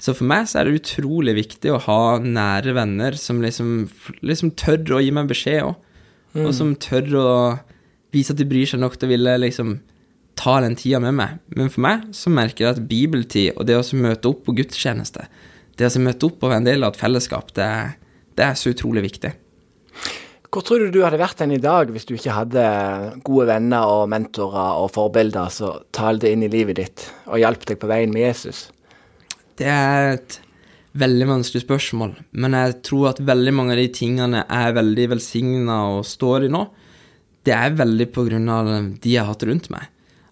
Så 0.00 0.12
for 0.16 0.28
meg 0.28 0.48
så 0.48 0.60
er 0.60 0.68
det 0.68 0.82
utrolig 0.82 1.32
viktig 1.38 1.72
å 1.72 1.80
ha 1.86 2.02
nære 2.20 2.74
venner 2.76 3.16
som 3.20 3.40
liksom, 3.44 3.86
liksom 4.24 4.52
tør 4.60 4.96
å 4.96 5.00
gi 5.00 5.14
meg 5.16 5.28
beskjed 5.32 5.64
òg. 5.64 5.78
Mm. 6.36 6.44
Og 6.44 6.52
som 6.56 6.74
tør 6.78 7.08
å 7.20 7.30
vise 8.14 8.34
at 8.34 8.40
de 8.40 8.46
bryr 8.48 8.68
seg 8.68 8.80
nok 8.80 8.96
til 8.96 9.08
å 9.08 9.12
ville 9.14 9.36
liksom 9.42 9.78
ta 10.40 10.56
den 10.64 10.76
tida 10.78 11.00
med 11.02 11.16
meg. 11.18 11.40
Men 11.56 11.72
for 11.72 11.84
meg 11.84 12.08
så 12.16 12.32
merker 12.32 12.66
jeg 12.66 12.76
at 12.76 12.86
bibeltid 12.88 13.56
og 13.56 13.66
det 13.68 13.76
å 13.76 13.84
møte 14.00 14.30
opp 14.30 14.44
på 14.46 14.56
gudstjeneste, 14.56 15.26
det 15.76 15.90
å 15.90 16.04
møte 16.04 16.28
opp 16.28 16.40
og 16.40 16.52
være 16.52 16.62
en 16.62 16.68
del 16.68 16.86
av 16.86 16.94
et 16.94 17.00
fellesskap, 17.00 17.52
det, 17.56 17.68
det 18.38 18.46
er 18.46 18.58
så 18.58 18.72
utrolig 18.74 19.04
viktig. 19.06 19.32
Hvor 20.50 20.64
tror 20.66 20.82
du 20.82 20.90
du 20.90 21.04
hadde 21.04 21.20
vært 21.20 21.42
hen 21.44 21.54
i 21.54 21.62
dag 21.62 21.92
hvis 21.94 22.08
du 22.08 22.16
ikke 22.16 22.34
hadde 22.34 22.62
gode 23.26 23.46
venner 23.52 23.86
og 23.86 24.08
mentorer 24.10 24.80
og 24.82 24.90
forbilder 24.96 25.52
som 25.54 25.84
talte 25.94 26.32
inn 26.32 26.42
i 26.42 26.50
livet 26.50 26.80
ditt 26.80 27.04
og 27.30 27.38
hjalp 27.38 27.66
deg 27.70 27.78
på 27.78 27.90
veien 27.90 28.10
med 28.10 28.26
Jesus? 28.26 28.64
Det 29.60 29.68
er 29.70 30.16
et 30.16 30.40
veldig 30.98 31.28
vanskelig 31.30 31.62
spørsmål, 31.62 32.16
men 32.42 32.56
jeg 32.58 32.80
tror 32.88 33.12
at 33.12 33.22
veldig 33.22 33.54
mange 33.54 33.76
av 33.76 33.82
de 33.82 33.86
tingene 33.94 34.42
er 34.42 34.74
veldig 34.74 35.06
velsigna 35.12 35.78
og 35.94 36.02
står 36.08 36.48
i 36.48 36.50
nå. 36.50 36.64
Det 37.46 37.54
er 37.54 37.78
veldig 37.78 38.10
på 38.10 38.26
grunn 38.26 38.50
av 38.50 38.72
de 38.74 39.14
jeg 39.14 39.22
har 39.22 39.30
hatt 39.30 39.46
rundt 39.46 39.70
meg 39.70 39.86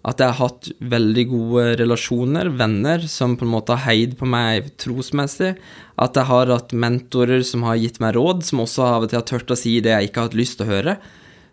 at 0.07 0.21
jeg 0.21 0.31
har 0.31 0.39
hatt 0.39 0.69
veldig 0.79 1.23
gode 1.27 1.63
relasjoner, 1.81 2.49
venner, 2.55 3.03
som 3.11 3.35
på 3.37 3.43
en 3.43 3.51
måte 3.51 3.75
har 3.75 3.91
heid 3.91 4.15
på 4.19 4.27
meg 4.29 4.69
trosmessig. 4.79 5.55
At 5.99 6.15
jeg 6.15 6.29
har 6.29 6.53
hatt 6.53 6.71
mentorer 6.71 7.43
som 7.43 7.65
har 7.67 7.79
gitt 7.81 7.99
meg 7.99 8.15
råd, 8.15 8.45
som 8.47 8.63
også 8.63 8.85
av 8.85 9.07
og 9.07 9.11
til 9.11 9.19
har 9.19 9.27
turt 9.27 9.51
å 9.51 9.57
si 9.59 9.75
det 9.83 9.91
jeg 9.91 10.09
ikke 10.09 10.21
har 10.21 10.29
hatt 10.29 10.39
lyst 10.39 10.59
til 10.59 10.69
å 10.69 10.71
høre. 10.71 10.95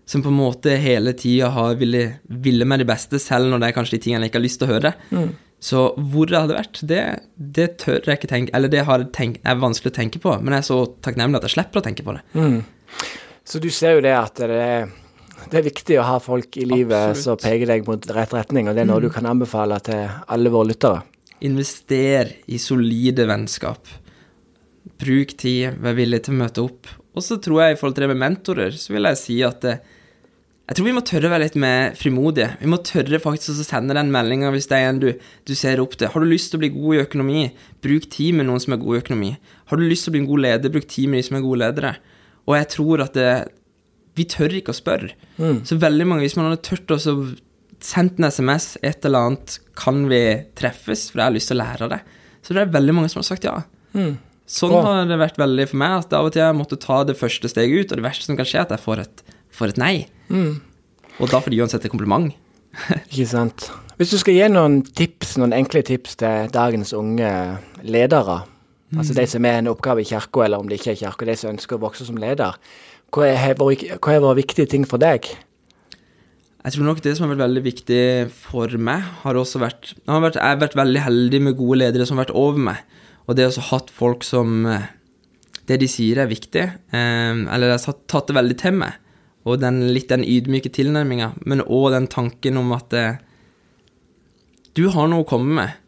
Som 0.07 0.23
på 0.23 0.31
en 0.31 0.39
måte 0.39 0.77
hele 0.79 1.17
tida 1.19 1.51
har 1.51 1.75
ville, 1.81 2.05
ville 2.31 2.69
meg 2.69 2.85
det 2.85 2.91
beste, 2.93 3.19
selv 3.23 3.51
når 3.51 3.65
det 3.65 3.71
er 3.71 3.77
kanskje 3.81 3.97
de 3.97 4.05
tingene 4.05 4.29
jeg 4.29 4.31
ikke 4.31 4.41
har 4.41 4.47
lyst 4.47 4.63
til 4.63 4.69
å 4.69 4.75
høre. 4.77 4.95
Mm. 5.11 5.29
Så 5.67 5.83
hvor 6.13 6.31
det 6.31 6.39
hadde 6.39 6.59
vært, 6.61 6.81
det, 6.87 7.03
det, 7.35 7.67
tør 7.81 8.05
jeg 8.05 8.19
ikke 8.19 8.29
tenke 8.29 8.53
Eller 8.55 8.69
det 8.69 8.83
tenkt, 9.17 9.41
er 9.41 9.57
vanskelig 9.59 9.91
å 9.91 9.97
tenke 9.97 10.21
på, 10.23 10.35
men 10.39 10.53
jeg 10.53 10.63
er 10.63 10.69
så 10.69 10.79
takknemlig 11.03 11.41
at 11.41 11.49
jeg 11.49 11.55
slipper 11.57 11.81
å 11.81 11.87
tenke 11.87 12.05
på 12.07 12.15
det. 12.15 12.23
Mm. 12.37 12.61
Så 13.47 13.59
du 13.63 13.71
ser 13.75 13.97
jo 13.97 14.05
det 14.05 14.15
at 14.15 14.39
det 14.43 14.61
er 14.61 14.87
det 15.51 15.61
er 15.61 15.67
viktig 15.67 15.99
å 16.01 16.07
ha 16.07 16.17
folk 16.23 16.57
i 16.59 16.67
livet 16.69 17.19
som 17.21 17.39
peker 17.41 17.71
deg 17.71 17.87
mot 17.89 18.09
rett 18.17 18.35
retning, 18.35 18.69
og 18.69 18.77
det 18.77 18.85
er 18.85 18.89
noe 18.91 19.01
mm. 19.01 19.07
du 19.07 19.13
kan 19.15 19.29
anbefale 19.31 19.79
til 19.87 20.07
alle 20.33 20.53
våre 20.53 20.73
lyttere. 20.73 21.03
Invester 21.47 22.33
i 22.51 22.59
solide 22.63 23.27
vennskap. 23.29 23.91
Bruk 25.03 25.35
tid, 25.39 25.77
vær 25.83 25.99
villig 25.99 26.25
til 26.25 26.37
å 26.37 26.41
møte 26.41 26.65
opp. 26.65 26.91
Og 27.17 27.25
så 27.25 27.39
tror 27.43 27.63
jeg 27.63 27.77
i 27.77 27.79
forhold 27.81 27.97
til 27.97 28.07
det 28.07 28.13
med 28.13 28.23
mentorer, 28.23 28.75
så 28.77 28.95
vil 28.95 29.09
jeg 29.11 29.21
si 29.21 29.39
at 29.47 29.63
det, 29.65 29.77
eh, 29.79 29.93
jeg 30.67 30.81
tror 30.81 30.87
vi 30.89 30.93
må 30.97 31.01
tørre 31.07 31.29
å 31.29 31.31
være 31.31 31.45
litt 31.45 31.57
mer 31.63 31.93
frimodige. 31.95 32.49
Vi 32.59 32.67
må 32.67 32.81
tørre 32.83 33.21
faktisk 33.23 33.53
å 33.63 33.67
sende 33.69 33.95
den 33.95 34.09
meldinga 34.11 34.49
hvis 34.51 34.67
det 34.67 34.81
er 34.81 34.89
en 34.91 34.97
du, 34.99 35.13
du, 35.47 35.53
ser 35.55 35.79
opp 35.79 35.93
til. 35.95 36.11
Har 36.11 36.25
du 36.25 36.27
lyst 36.27 36.51
til 36.51 36.59
å 36.59 36.63
bli 36.65 36.73
god 36.75 36.97
i 36.97 37.03
økonomi, 37.05 37.45
bruk 37.87 38.09
tid 38.11 38.35
med 38.35 38.49
noen 38.49 38.65
som 38.65 38.75
er 38.75 38.81
god 38.83 38.97
i 38.97 39.03
økonomi. 39.05 39.31
Har 39.71 39.79
du 39.79 39.85
lyst 39.87 40.09
til 40.09 40.11
å 40.11 40.17
bli 40.17 40.23
en 40.25 40.29
god 40.33 40.43
leder, 40.43 40.73
bruk 40.75 40.89
tid 40.91 41.13
med 41.13 41.23
de 41.23 41.29
som 41.29 41.39
er 41.39 41.45
gode 41.45 41.61
ledere. 41.63 41.93
Og 42.51 42.57
jeg 42.59 42.69
tror 42.75 43.05
at 43.07 43.15
det, 43.15 43.31
vi 44.17 44.27
tør 44.31 44.55
ikke 44.59 44.73
å 44.73 44.79
spørre. 44.79 45.13
Mm. 45.37 45.61
Så 45.69 45.79
veldig 45.81 46.07
mange, 46.09 46.25
hvis 46.25 46.37
man 46.39 46.49
hadde 46.49 46.65
turt 46.65 46.95
å 46.95 46.99
sendt 47.85 48.21
en 48.21 48.29
SMS, 48.29 48.77
et 48.85 49.05
eller 49.05 49.29
annet, 49.29 49.59
kan 49.79 50.07
vi 50.11 50.21
treffes, 50.59 51.11
for 51.11 51.21
jeg 51.21 51.29
har 51.29 51.35
lyst 51.35 51.53
til 51.53 51.59
å 51.59 51.63
lære 51.65 51.91
det. 51.93 52.01
Så 52.47 52.57
det 52.57 52.63
er 52.63 52.73
veldig 52.73 52.95
mange 52.97 53.11
som 53.13 53.21
har 53.21 53.29
sagt 53.29 53.47
ja. 53.47 53.59
Mm. 53.97 54.17
Sånn 54.47 54.71
Bra. 54.71 54.83
har 54.87 55.09
det 55.11 55.19
vært 55.19 55.41
veldig 55.43 55.67
for 55.73 55.81
meg, 55.83 56.05
at 56.05 56.15
av 56.15 56.29
og 56.29 56.35
til 56.35 56.45
jeg 56.45 56.57
måtte 56.57 56.79
ta 56.81 57.01
det 57.07 57.19
første 57.19 57.51
steget 57.51 57.83
ut, 57.83 57.93
og 57.93 58.01
det 58.01 58.07
verste 58.07 58.29
som 58.29 58.39
kan 58.39 58.47
skje, 58.47 58.61
er 58.63 58.69
at 58.69 58.75
jeg 58.77 58.85
får 58.85 59.03
et, 59.03 59.23
får 59.59 59.75
et 59.75 59.81
nei. 59.83 59.95
Mm. 60.31 60.53
Og 61.19 61.33
da 61.33 61.41
får 61.43 61.53
de 61.53 61.63
uansett 61.65 61.87
et 61.87 61.93
kompliment. 61.93 62.31
ikke 63.09 63.29
sant. 63.29 63.69
Hvis 63.99 64.13
du 64.13 64.21
skal 64.21 64.37
gi 64.37 64.49
noen 64.53 64.83
tips, 64.87 65.37
noen 65.41 65.57
enkle 65.57 65.83
tips 65.87 66.19
til 66.21 66.53
dagens 66.55 66.93
unge 66.97 67.31
ledere, 67.83 68.43
mm. 68.93 69.01
altså 69.01 69.17
de 69.17 69.27
som 69.35 69.49
er 69.49 69.61
en 69.61 69.73
oppgave 69.73 70.05
i 70.05 70.09
kirka, 70.09 70.45
eller 70.47 70.63
om 70.63 70.71
det 70.71 70.79
ikke 70.79 70.95
er 70.95 71.01
kirka, 71.01 71.29
de 71.29 71.39
som 71.41 71.55
ønsker 71.55 71.79
å 71.79 71.85
vokse 71.89 72.07
som 72.07 72.21
leder, 72.21 72.61
hva 73.15 73.29
hva 73.55 74.17
er 74.17 74.39
viktige 74.39 74.69
ting 74.71 74.87
for 74.89 75.03
deg? 75.03 75.29
Jeg 76.67 76.75
tror 76.75 76.89
nok 76.89 76.99
det 77.05 77.13
som 77.15 77.29
har 77.29 77.37
vært 77.37 77.45
veldig 77.45 77.63
viktig 77.63 78.03
for 78.35 78.73
meg, 78.83 79.05
har 79.23 79.39
også 79.39 79.61
vært 79.63 79.93
har 80.11 80.23
vært, 80.25 80.39
jeg 80.41 80.51
har 80.51 80.59
vært 80.59 80.75
veldig 80.75 81.03
heldig 81.05 81.41
med 81.47 81.59
gode 81.61 81.79
ledere 81.79 82.07
som 82.09 82.19
har 82.19 82.25
vært 82.25 82.39
over 82.41 82.59
meg. 82.59 82.81
Og 83.31 83.39
det 83.39 83.47
å 83.47 83.53
ha 83.55 83.67
hatt 83.71 83.93
folk 83.95 84.27
som 84.27 84.67
eh, 84.67 84.93
Det 85.67 85.81
de 85.83 85.87
sier, 85.91 86.19
er 86.23 86.31
viktig. 86.31 86.63
Eh, 86.95 87.39
eller 87.55 87.71
jeg 87.71 87.87
har 87.87 87.97
tatt 88.11 88.29
det 88.31 88.37
veldig 88.37 88.57
til 88.59 88.75
meg. 88.83 88.99
Og 89.47 89.61
den, 89.63 89.81
litt 89.95 90.11
den 90.11 90.27
ydmyke 90.27 90.71
tilnærminga, 90.75 91.33
men 91.47 91.63
òg 91.63 91.93
den 91.95 92.07
tanken 92.11 92.59
om 92.59 92.75
at 92.75 92.95
eh, 92.95 93.19
du 94.75 94.89
har 94.91 95.07
noe 95.11 95.23
å 95.23 95.29
komme 95.29 95.55
med. 95.59 95.79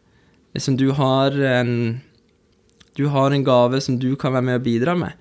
Liksom, 0.55 0.79
du 0.79 0.91
har 0.95 1.35
en 1.59 2.01
Du 2.97 3.07
har 3.07 3.31
en 3.31 3.43
gave 3.43 3.79
som 3.79 3.99
du 3.99 4.15
kan 4.19 4.33
være 4.33 4.43
med 4.43 4.59
og 4.59 4.63
bidra 4.63 4.95
med. 4.95 5.11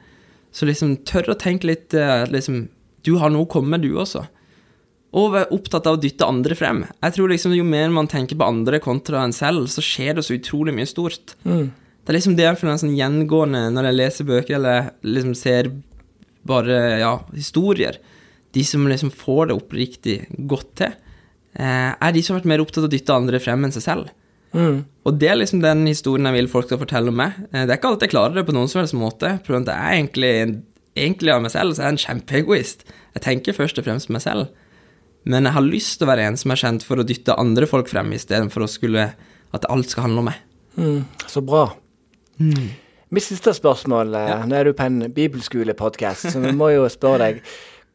Så 0.58 0.66
liksom 0.66 0.96
tør 1.06 1.30
å 1.30 1.38
tenke 1.38 1.68
litt 1.70 1.94
at 1.94 2.32
liksom, 2.34 2.66
Du 3.06 3.14
har 3.22 3.30
noe 3.30 3.46
å 3.46 3.50
komme 3.50 3.76
med, 3.76 3.86
du 3.86 3.94
også. 3.94 4.24
Og 5.16 5.30
være 5.32 5.54
opptatt 5.54 5.86
av 5.86 5.96
å 5.96 6.00
dytte 6.02 6.26
andre 6.26 6.56
frem. 6.58 6.82
Jeg 6.98 7.14
tror 7.14 7.30
liksom 7.30 7.54
Jo 7.56 7.64
mer 7.64 7.92
man 7.94 8.10
tenker 8.10 8.36
på 8.36 8.48
andre 8.48 8.80
kontra 8.82 9.22
en 9.22 9.36
selv, 9.36 9.68
så 9.70 9.84
skjer 9.84 10.18
det 10.18 10.26
så 10.26 10.36
utrolig 10.36 10.74
mye 10.74 10.88
stort. 10.90 11.36
Mm. 11.46 11.70
Det 12.02 12.12
er 12.12 12.16
liksom 12.18 12.36
det 12.38 12.46
jeg 12.46 12.58
føler 12.58 12.80
sånn 12.80 12.96
gjengående 12.96 13.66
når 13.74 13.90
jeg 13.90 13.98
leser 13.98 14.28
bøker 14.28 14.56
eller 14.56 14.90
liksom 15.04 15.34
ser 15.36 15.70
bare 16.48 16.78
ja, 17.02 17.12
historier. 17.34 17.98
De 18.56 18.64
som 18.64 18.86
liksom 18.88 19.12
får 19.12 19.50
det 19.50 19.58
oppriktig 19.58 20.14
godt 20.48 20.70
til, 20.80 20.94
eh, 21.52 21.90
er 21.92 22.14
de 22.14 22.22
som 22.24 22.34
har 22.34 22.40
vært 22.40 22.52
mer 22.54 22.64
opptatt 22.64 22.80
av 22.86 22.88
å 22.88 22.94
dytte 22.94 23.16
andre 23.16 23.40
frem 23.44 23.66
enn 23.66 23.74
seg 23.76 23.84
selv. 23.84 24.14
Mm. 24.58 24.78
Og 25.06 25.18
det 25.20 25.30
er 25.30 25.38
liksom 25.38 25.62
den 25.62 25.86
historien 25.86 26.26
jeg 26.28 26.36
vil 26.36 26.50
folk 26.50 26.66
skal 26.68 26.80
fortelle 26.80 27.12
om 27.12 27.20
meg. 27.20 27.36
Eh, 27.52 27.62
det 27.62 27.70
er 27.70 27.78
ikke 27.78 27.92
alltid 27.92 28.08
jeg 28.08 28.14
klarer 28.16 28.38
det 28.40 28.46
på 28.48 28.56
noen 28.56 28.70
som 28.70 28.82
helst 28.82 28.96
måte. 28.98 29.36
For 29.46 29.56
jeg 29.56 29.68
er 29.72 29.94
egentlig, 29.94 30.32
egentlig 30.98 31.34
av 31.34 31.44
meg 31.44 31.54
selv 31.54 31.76
så 31.76 31.84
er 31.84 31.90
jeg 31.90 31.96
en 31.96 32.02
kjempeegoist. 32.04 32.84
Jeg 33.16 33.24
tenker 33.24 33.56
først 33.56 33.80
og 33.80 33.86
fremst 33.86 34.10
på 34.10 34.16
meg 34.18 34.24
selv. 34.26 34.50
Men 35.28 35.48
jeg 35.48 35.56
har 35.56 35.64
lyst 35.64 35.98
til 35.98 36.08
å 36.08 36.10
være 36.12 36.26
en 36.28 36.36
som 36.40 36.52
er 36.54 36.60
kjent 36.60 36.84
for 36.86 37.00
å 37.00 37.06
dytte 37.06 37.36
andre 37.38 37.68
folk 37.68 37.88
frem, 37.90 38.12
istedenfor 38.16 38.64
at 38.64 39.64
alt 39.72 39.90
skal 39.90 40.08
handle 40.08 40.22
om 40.22 40.28
meg. 40.30 40.44
Mm, 40.78 41.00
så 41.26 41.42
bra. 41.44 41.64
Mm. 42.38 42.68
Mitt 43.14 43.24
siste 43.24 43.54
spørsmål 43.56 44.12
eh, 44.14 44.28
ja. 44.30 44.38
Nå 44.46 44.56
er 44.58 44.68
du 44.68 44.76
på 44.76 44.84
en 44.84 45.00
bibelskolepodkast, 45.14 46.28
så 46.32 46.42
vi 46.42 46.52
må 46.56 46.70
jo 46.74 46.84
spørre 46.92 47.22
deg 47.24 47.40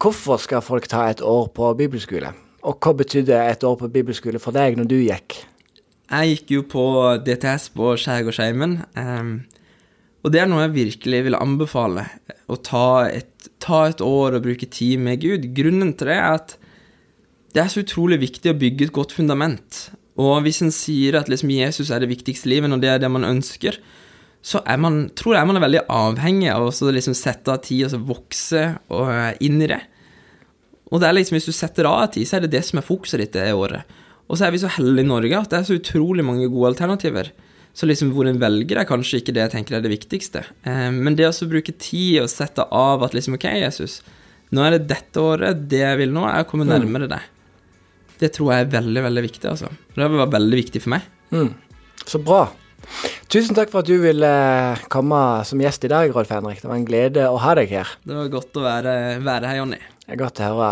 hvorfor 0.04 0.42
skal 0.42 0.64
folk 0.66 0.90
ta 0.92 1.06
et 1.12 1.22
år 1.24 1.48
på 1.56 1.70
bibelskole? 1.80 2.34
Og 2.68 2.80
hva 2.82 2.94
betydde 2.98 3.38
et 3.38 3.64
år 3.68 3.78
på 3.80 3.92
bibelskole 3.94 4.42
for 4.42 4.56
deg 4.56 4.80
når 4.80 4.90
du 4.90 4.98
gikk? 5.04 5.38
Jeg 6.14 6.34
gikk 6.36 6.52
jo 6.54 6.64
på 6.70 6.86
DTS 7.26 7.72
på 7.74 7.94
Skjærgårdsheimen, 7.98 8.76
um, 9.00 9.32
og 10.24 10.32
det 10.32 10.44
er 10.44 10.50
noe 10.50 10.68
jeg 10.68 10.76
virkelig 10.76 11.22
vil 11.26 11.38
anbefale. 11.40 12.06
Å 12.48 12.58
ta 12.62 12.86
et, 13.10 13.48
ta 13.64 13.88
et, 13.90 14.04
år 14.04 14.38
og 14.38 14.46
bruke 14.46 14.70
tid 14.70 15.02
med 15.02 15.24
Gud. 15.24 15.50
Grunnen 15.58 15.96
til 15.98 16.12
det 16.12 16.20
er 16.20 16.38
at 16.38 16.54
det 17.54 17.64
er 17.64 17.72
så 17.72 17.82
utrolig 17.84 18.22
viktig 18.22 18.54
å 18.54 18.60
bygge 18.60 18.88
et 18.88 18.96
godt 18.96 19.16
fundament. 19.16 19.88
Og 20.22 20.46
hvis 20.46 20.62
en 20.64 20.72
sier 20.74 21.18
at 21.18 21.32
liksom 21.32 21.52
Jesus 21.52 21.92
er 21.92 22.04
det 22.04 22.12
viktigste 22.14 22.52
livet, 22.52 22.72
og 22.72 22.84
det 22.84 22.94
er 22.94 23.02
det 23.02 23.10
man 23.12 23.28
ønsker, 23.28 23.82
så 24.44 24.62
er 24.68 24.80
man, 24.80 25.08
tror 25.18 25.38
jeg 25.38 25.50
man 25.50 25.58
er 25.58 25.66
veldig 25.66 25.84
avhengig 25.92 26.50
av 26.52 26.68
å 26.68 26.94
liksom 26.94 27.16
sette 27.18 27.52
av 27.52 27.62
tid 27.66 27.88
og 27.88 27.94
så 27.94 28.00
vokse 28.04 28.64
og, 28.92 29.10
eh, 29.10 29.34
inn 29.48 29.62
i 29.64 29.70
det. 29.72 29.82
Og 30.92 31.02
det 31.02 31.10
er 31.10 31.18
liksom, 31.18 31.40
hvis 31.40 31.50
du 31.50 31.56
setter 31.56 31.90
av 31.90 32.12
tid, 32.14 32.28
så 32.28 32.38
er 32.38 32.46
det 32.46 32.54
det 32.54 32.64
som 32.68 32.80
er 32.80 32.86
fokuset 32.86 33.24
ditt 33.24 33.36
det 33.36 33.50
året. 33.56 33.88
Og 34.32 34.40
så 34.40 34.48
er 34.48 34.54
vi 34.56 34.62
så 34.62 34.72
heldige 34.72 35.06
i 35.06 35.10
Norge 35.10 35.40
at 35.40 35.52
det 35.52 35.60
er 35.60 35.68
så 35.68 35.78
utrolig 35.78 36.26
mange 36.26 36.48
gode 36.52 36.74
alternativer. 36.74 37.32
Så 37.74 37.90
liksom 37.90 38.12
hvor 38.14 38.28
en 38.30 38.40
velger, 38.42 38.78
er 38.78 38.88
kanskje 38.88 39.20
ikke 39.20 39.34
det 39.34 39.48
jeg 39.48 39.54
tenker 39.56 39.78
er 39.78 39.84
det 39.84 39.92
viktigste. 39.92 40.44
Eh, 40.70 40.90
men 40.94 41.18
det 41.18 41.28
å 41.30 41.50
bruke 41.50 41.74
tid 41.74 42.22
og 42.22 42.32
sette 42.32 42.66
av 42.70 43.06
at 43.06 43.16
liksom 43.18 43.38
Ok, 43.40 43.48
Jesus, 43.50 44.02
nå 44.54 44.62
er 44.66 44.78
det 44.78 44.88
dette 44.92 45.22
året, 45.22 45.64
det 45.70 45.82
jeg 45.82 46.02
vil 46.04 46.14
nå, 46.14 46.28
er 46.30 46.46
å 46.46 46.50
komme 46.50 46.68
mm. 46.70 46.74
nærmere 46.76 47.10
deg. 47.10 47.32
Det 48.22 48.30
tror 48.36 48.54
jeg 48.54 48.66
er 48.66 48.76
veldig, 48.76 49.02
veldig 49.10 49.24
viktig, 49.26 49.48
altså. 49.50 49.72
Det 49.96 50.12
vært 50.14 50.36
veldig 50.36 50.60
viktig 50.60 50.84
for 50.84 50.94
meg. 50.94 51.08
Mm. 51.34 51.50
Så 52.06 52.22
bra. 52.22 52.44
Tusen 53.32 53.58
takk 53.58 53.72
for 53.72 53.82
at 53.82 53.90
du 53.90 53.98
ville 54.04 54.30
komme 54.94 55.18
som 55.50 55.62
gjest 55.64 55.88
i 55.88 55.92
dag, 55.92 56.14
Rolf 56.14 56.30
Henrik. 56.32 56.62
Det 56.62 56.70
var 56.70 56.78
en 56.78 56.88
glede 56.88 57.26
å 57.26 57.42
ha 57.42 57.58
deg 57.58 57.74
her. 57.74 57.98
Det 58.06 58.16
var 58.20 58.30
godt 58.32 58.62
å 58.62 58.68
være, 58.68 58.96
være 59.26 59.50
her, 59.50 59.60
Jonny. 59.64 59.82
Godt 60.20 60.44
å 60.44 60.52
høre. 60.52 60.72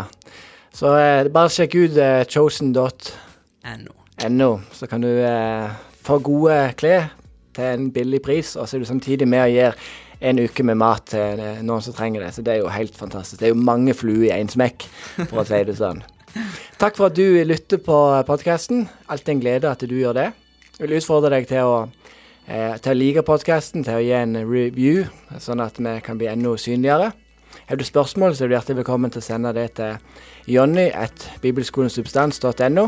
Så 0.78 0.94
eh, 1.00 1.32
bare 1.34 1.52
sjekk 1.52 1.80
ut 1.82 2.00
eh, 2.00 2.22
chosen.no 2.30 2.88
NO. 3.64 3.94
NO. 4.30 4.60
Så 4.72 4.88
kan 4.88 5.02
du 5.02 5.10
eh, 5.10 5.72
få 6.02 6.20
gode 6.24 6.56
klær 6.80 7.12
til 7.56 7.68
en 7.68 7.90
billig 7.94 8.22
pris, 8.26 8.56
og 8.56 8.68
så 8.68 8.78
er 8.78 8.84
du 8.84 8.90
samtidig 8.90 9.28
med 9.28 9.46
og 9.46 9.54
gir 9.54 9.78
en 10.22 10.40
uke 10.40 10.64
med 10.64 10.78
mat 10.82 11.06
til 11.12 11.42
eh, 11.42 11.62
noen 11.66 11.84
som 11.84 11.96
trenger 11.98 12.26
det. 12.26 12.34
Så 12.36 12.46
det 12.46 12.56
er 12.56 12.62
jo 12.62 12.74
helt 12.74 12.98
fantastisk. 12.98 13.40
Det 13.42 13.50
er 13.50 13.56
jo 13.56 13.70
mange 13.70 13.96
fluer 13.98 14.28
i 14.30 14.36
én 14.38 14.52
smekk, 14.52 14.88
for 15.24 15.42
å 15.42 15.48
si 15.48 15.64
det 15.68 15.78
sånn. 15.80 16.04
Takk 16.82 16.98
for 16.98 17.10
at 17.10 17.18
du 17.18 17.26
lytter 17.46 17.80
på 17.84 17.98
podkasten. 18.28 18.78
Alltid 19.12 19.36
en 19.36 19.44
glede 19.44 19.72
at 19.72 19.86
du 19.86 19.96
gjør 19.98 20.18
det. 20.18 20.30
Jeg 20.78 20.88
vil 20.88 21.00
utfordre 21.02 21.34
deg 21.36 21.44
til 21.50 21.62
å, 21.68 21.76
eh, 22.48 22.74
til 22.82 22.92
å 22.94 22.98
like 22.98 23.28
podkasten, 23.28 23.82
til 23.86 23.96
å 24.00 24.06
gi 24.06 24.16
en 24.18 24.34
review, 24.48 24.98
sånn 25.42 25.64
at 25.64 25.76
vi 25.82 25.94
kan 26.06 26.18
bli 26.22 26.28
enda 26.32 26.50
synligere. 26.58 27.08
Har 27.68 27.78
du 27.78 27.84
spørsmål, 27.84 28.36
så 28.36 28.42
er 28.44 28.48
du 28.50 28.56
hjertelig 28.56 28.82
velkommen 28.82 29.12
til 29.12 29.22
å 29.22 29.28
sende 29.28 29.56
det 29.56 29.68
til 29.78 29.92
jonny.bibelskolensubstans.no. 30.52 32.86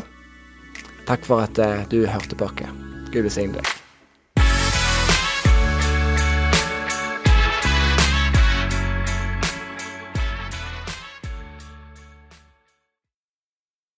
Takk 1.07 1.25
for 1.27 1.43
at 1.43 1.59
eh, 1.59 1.87
du 1.91 2.05
hørte 2.07 2.35
på 2.39 2.47
oss. 2.47 2.75
Gud 3.11 3.25
velsigne 3.27 3.59
deg. 3.59 3.82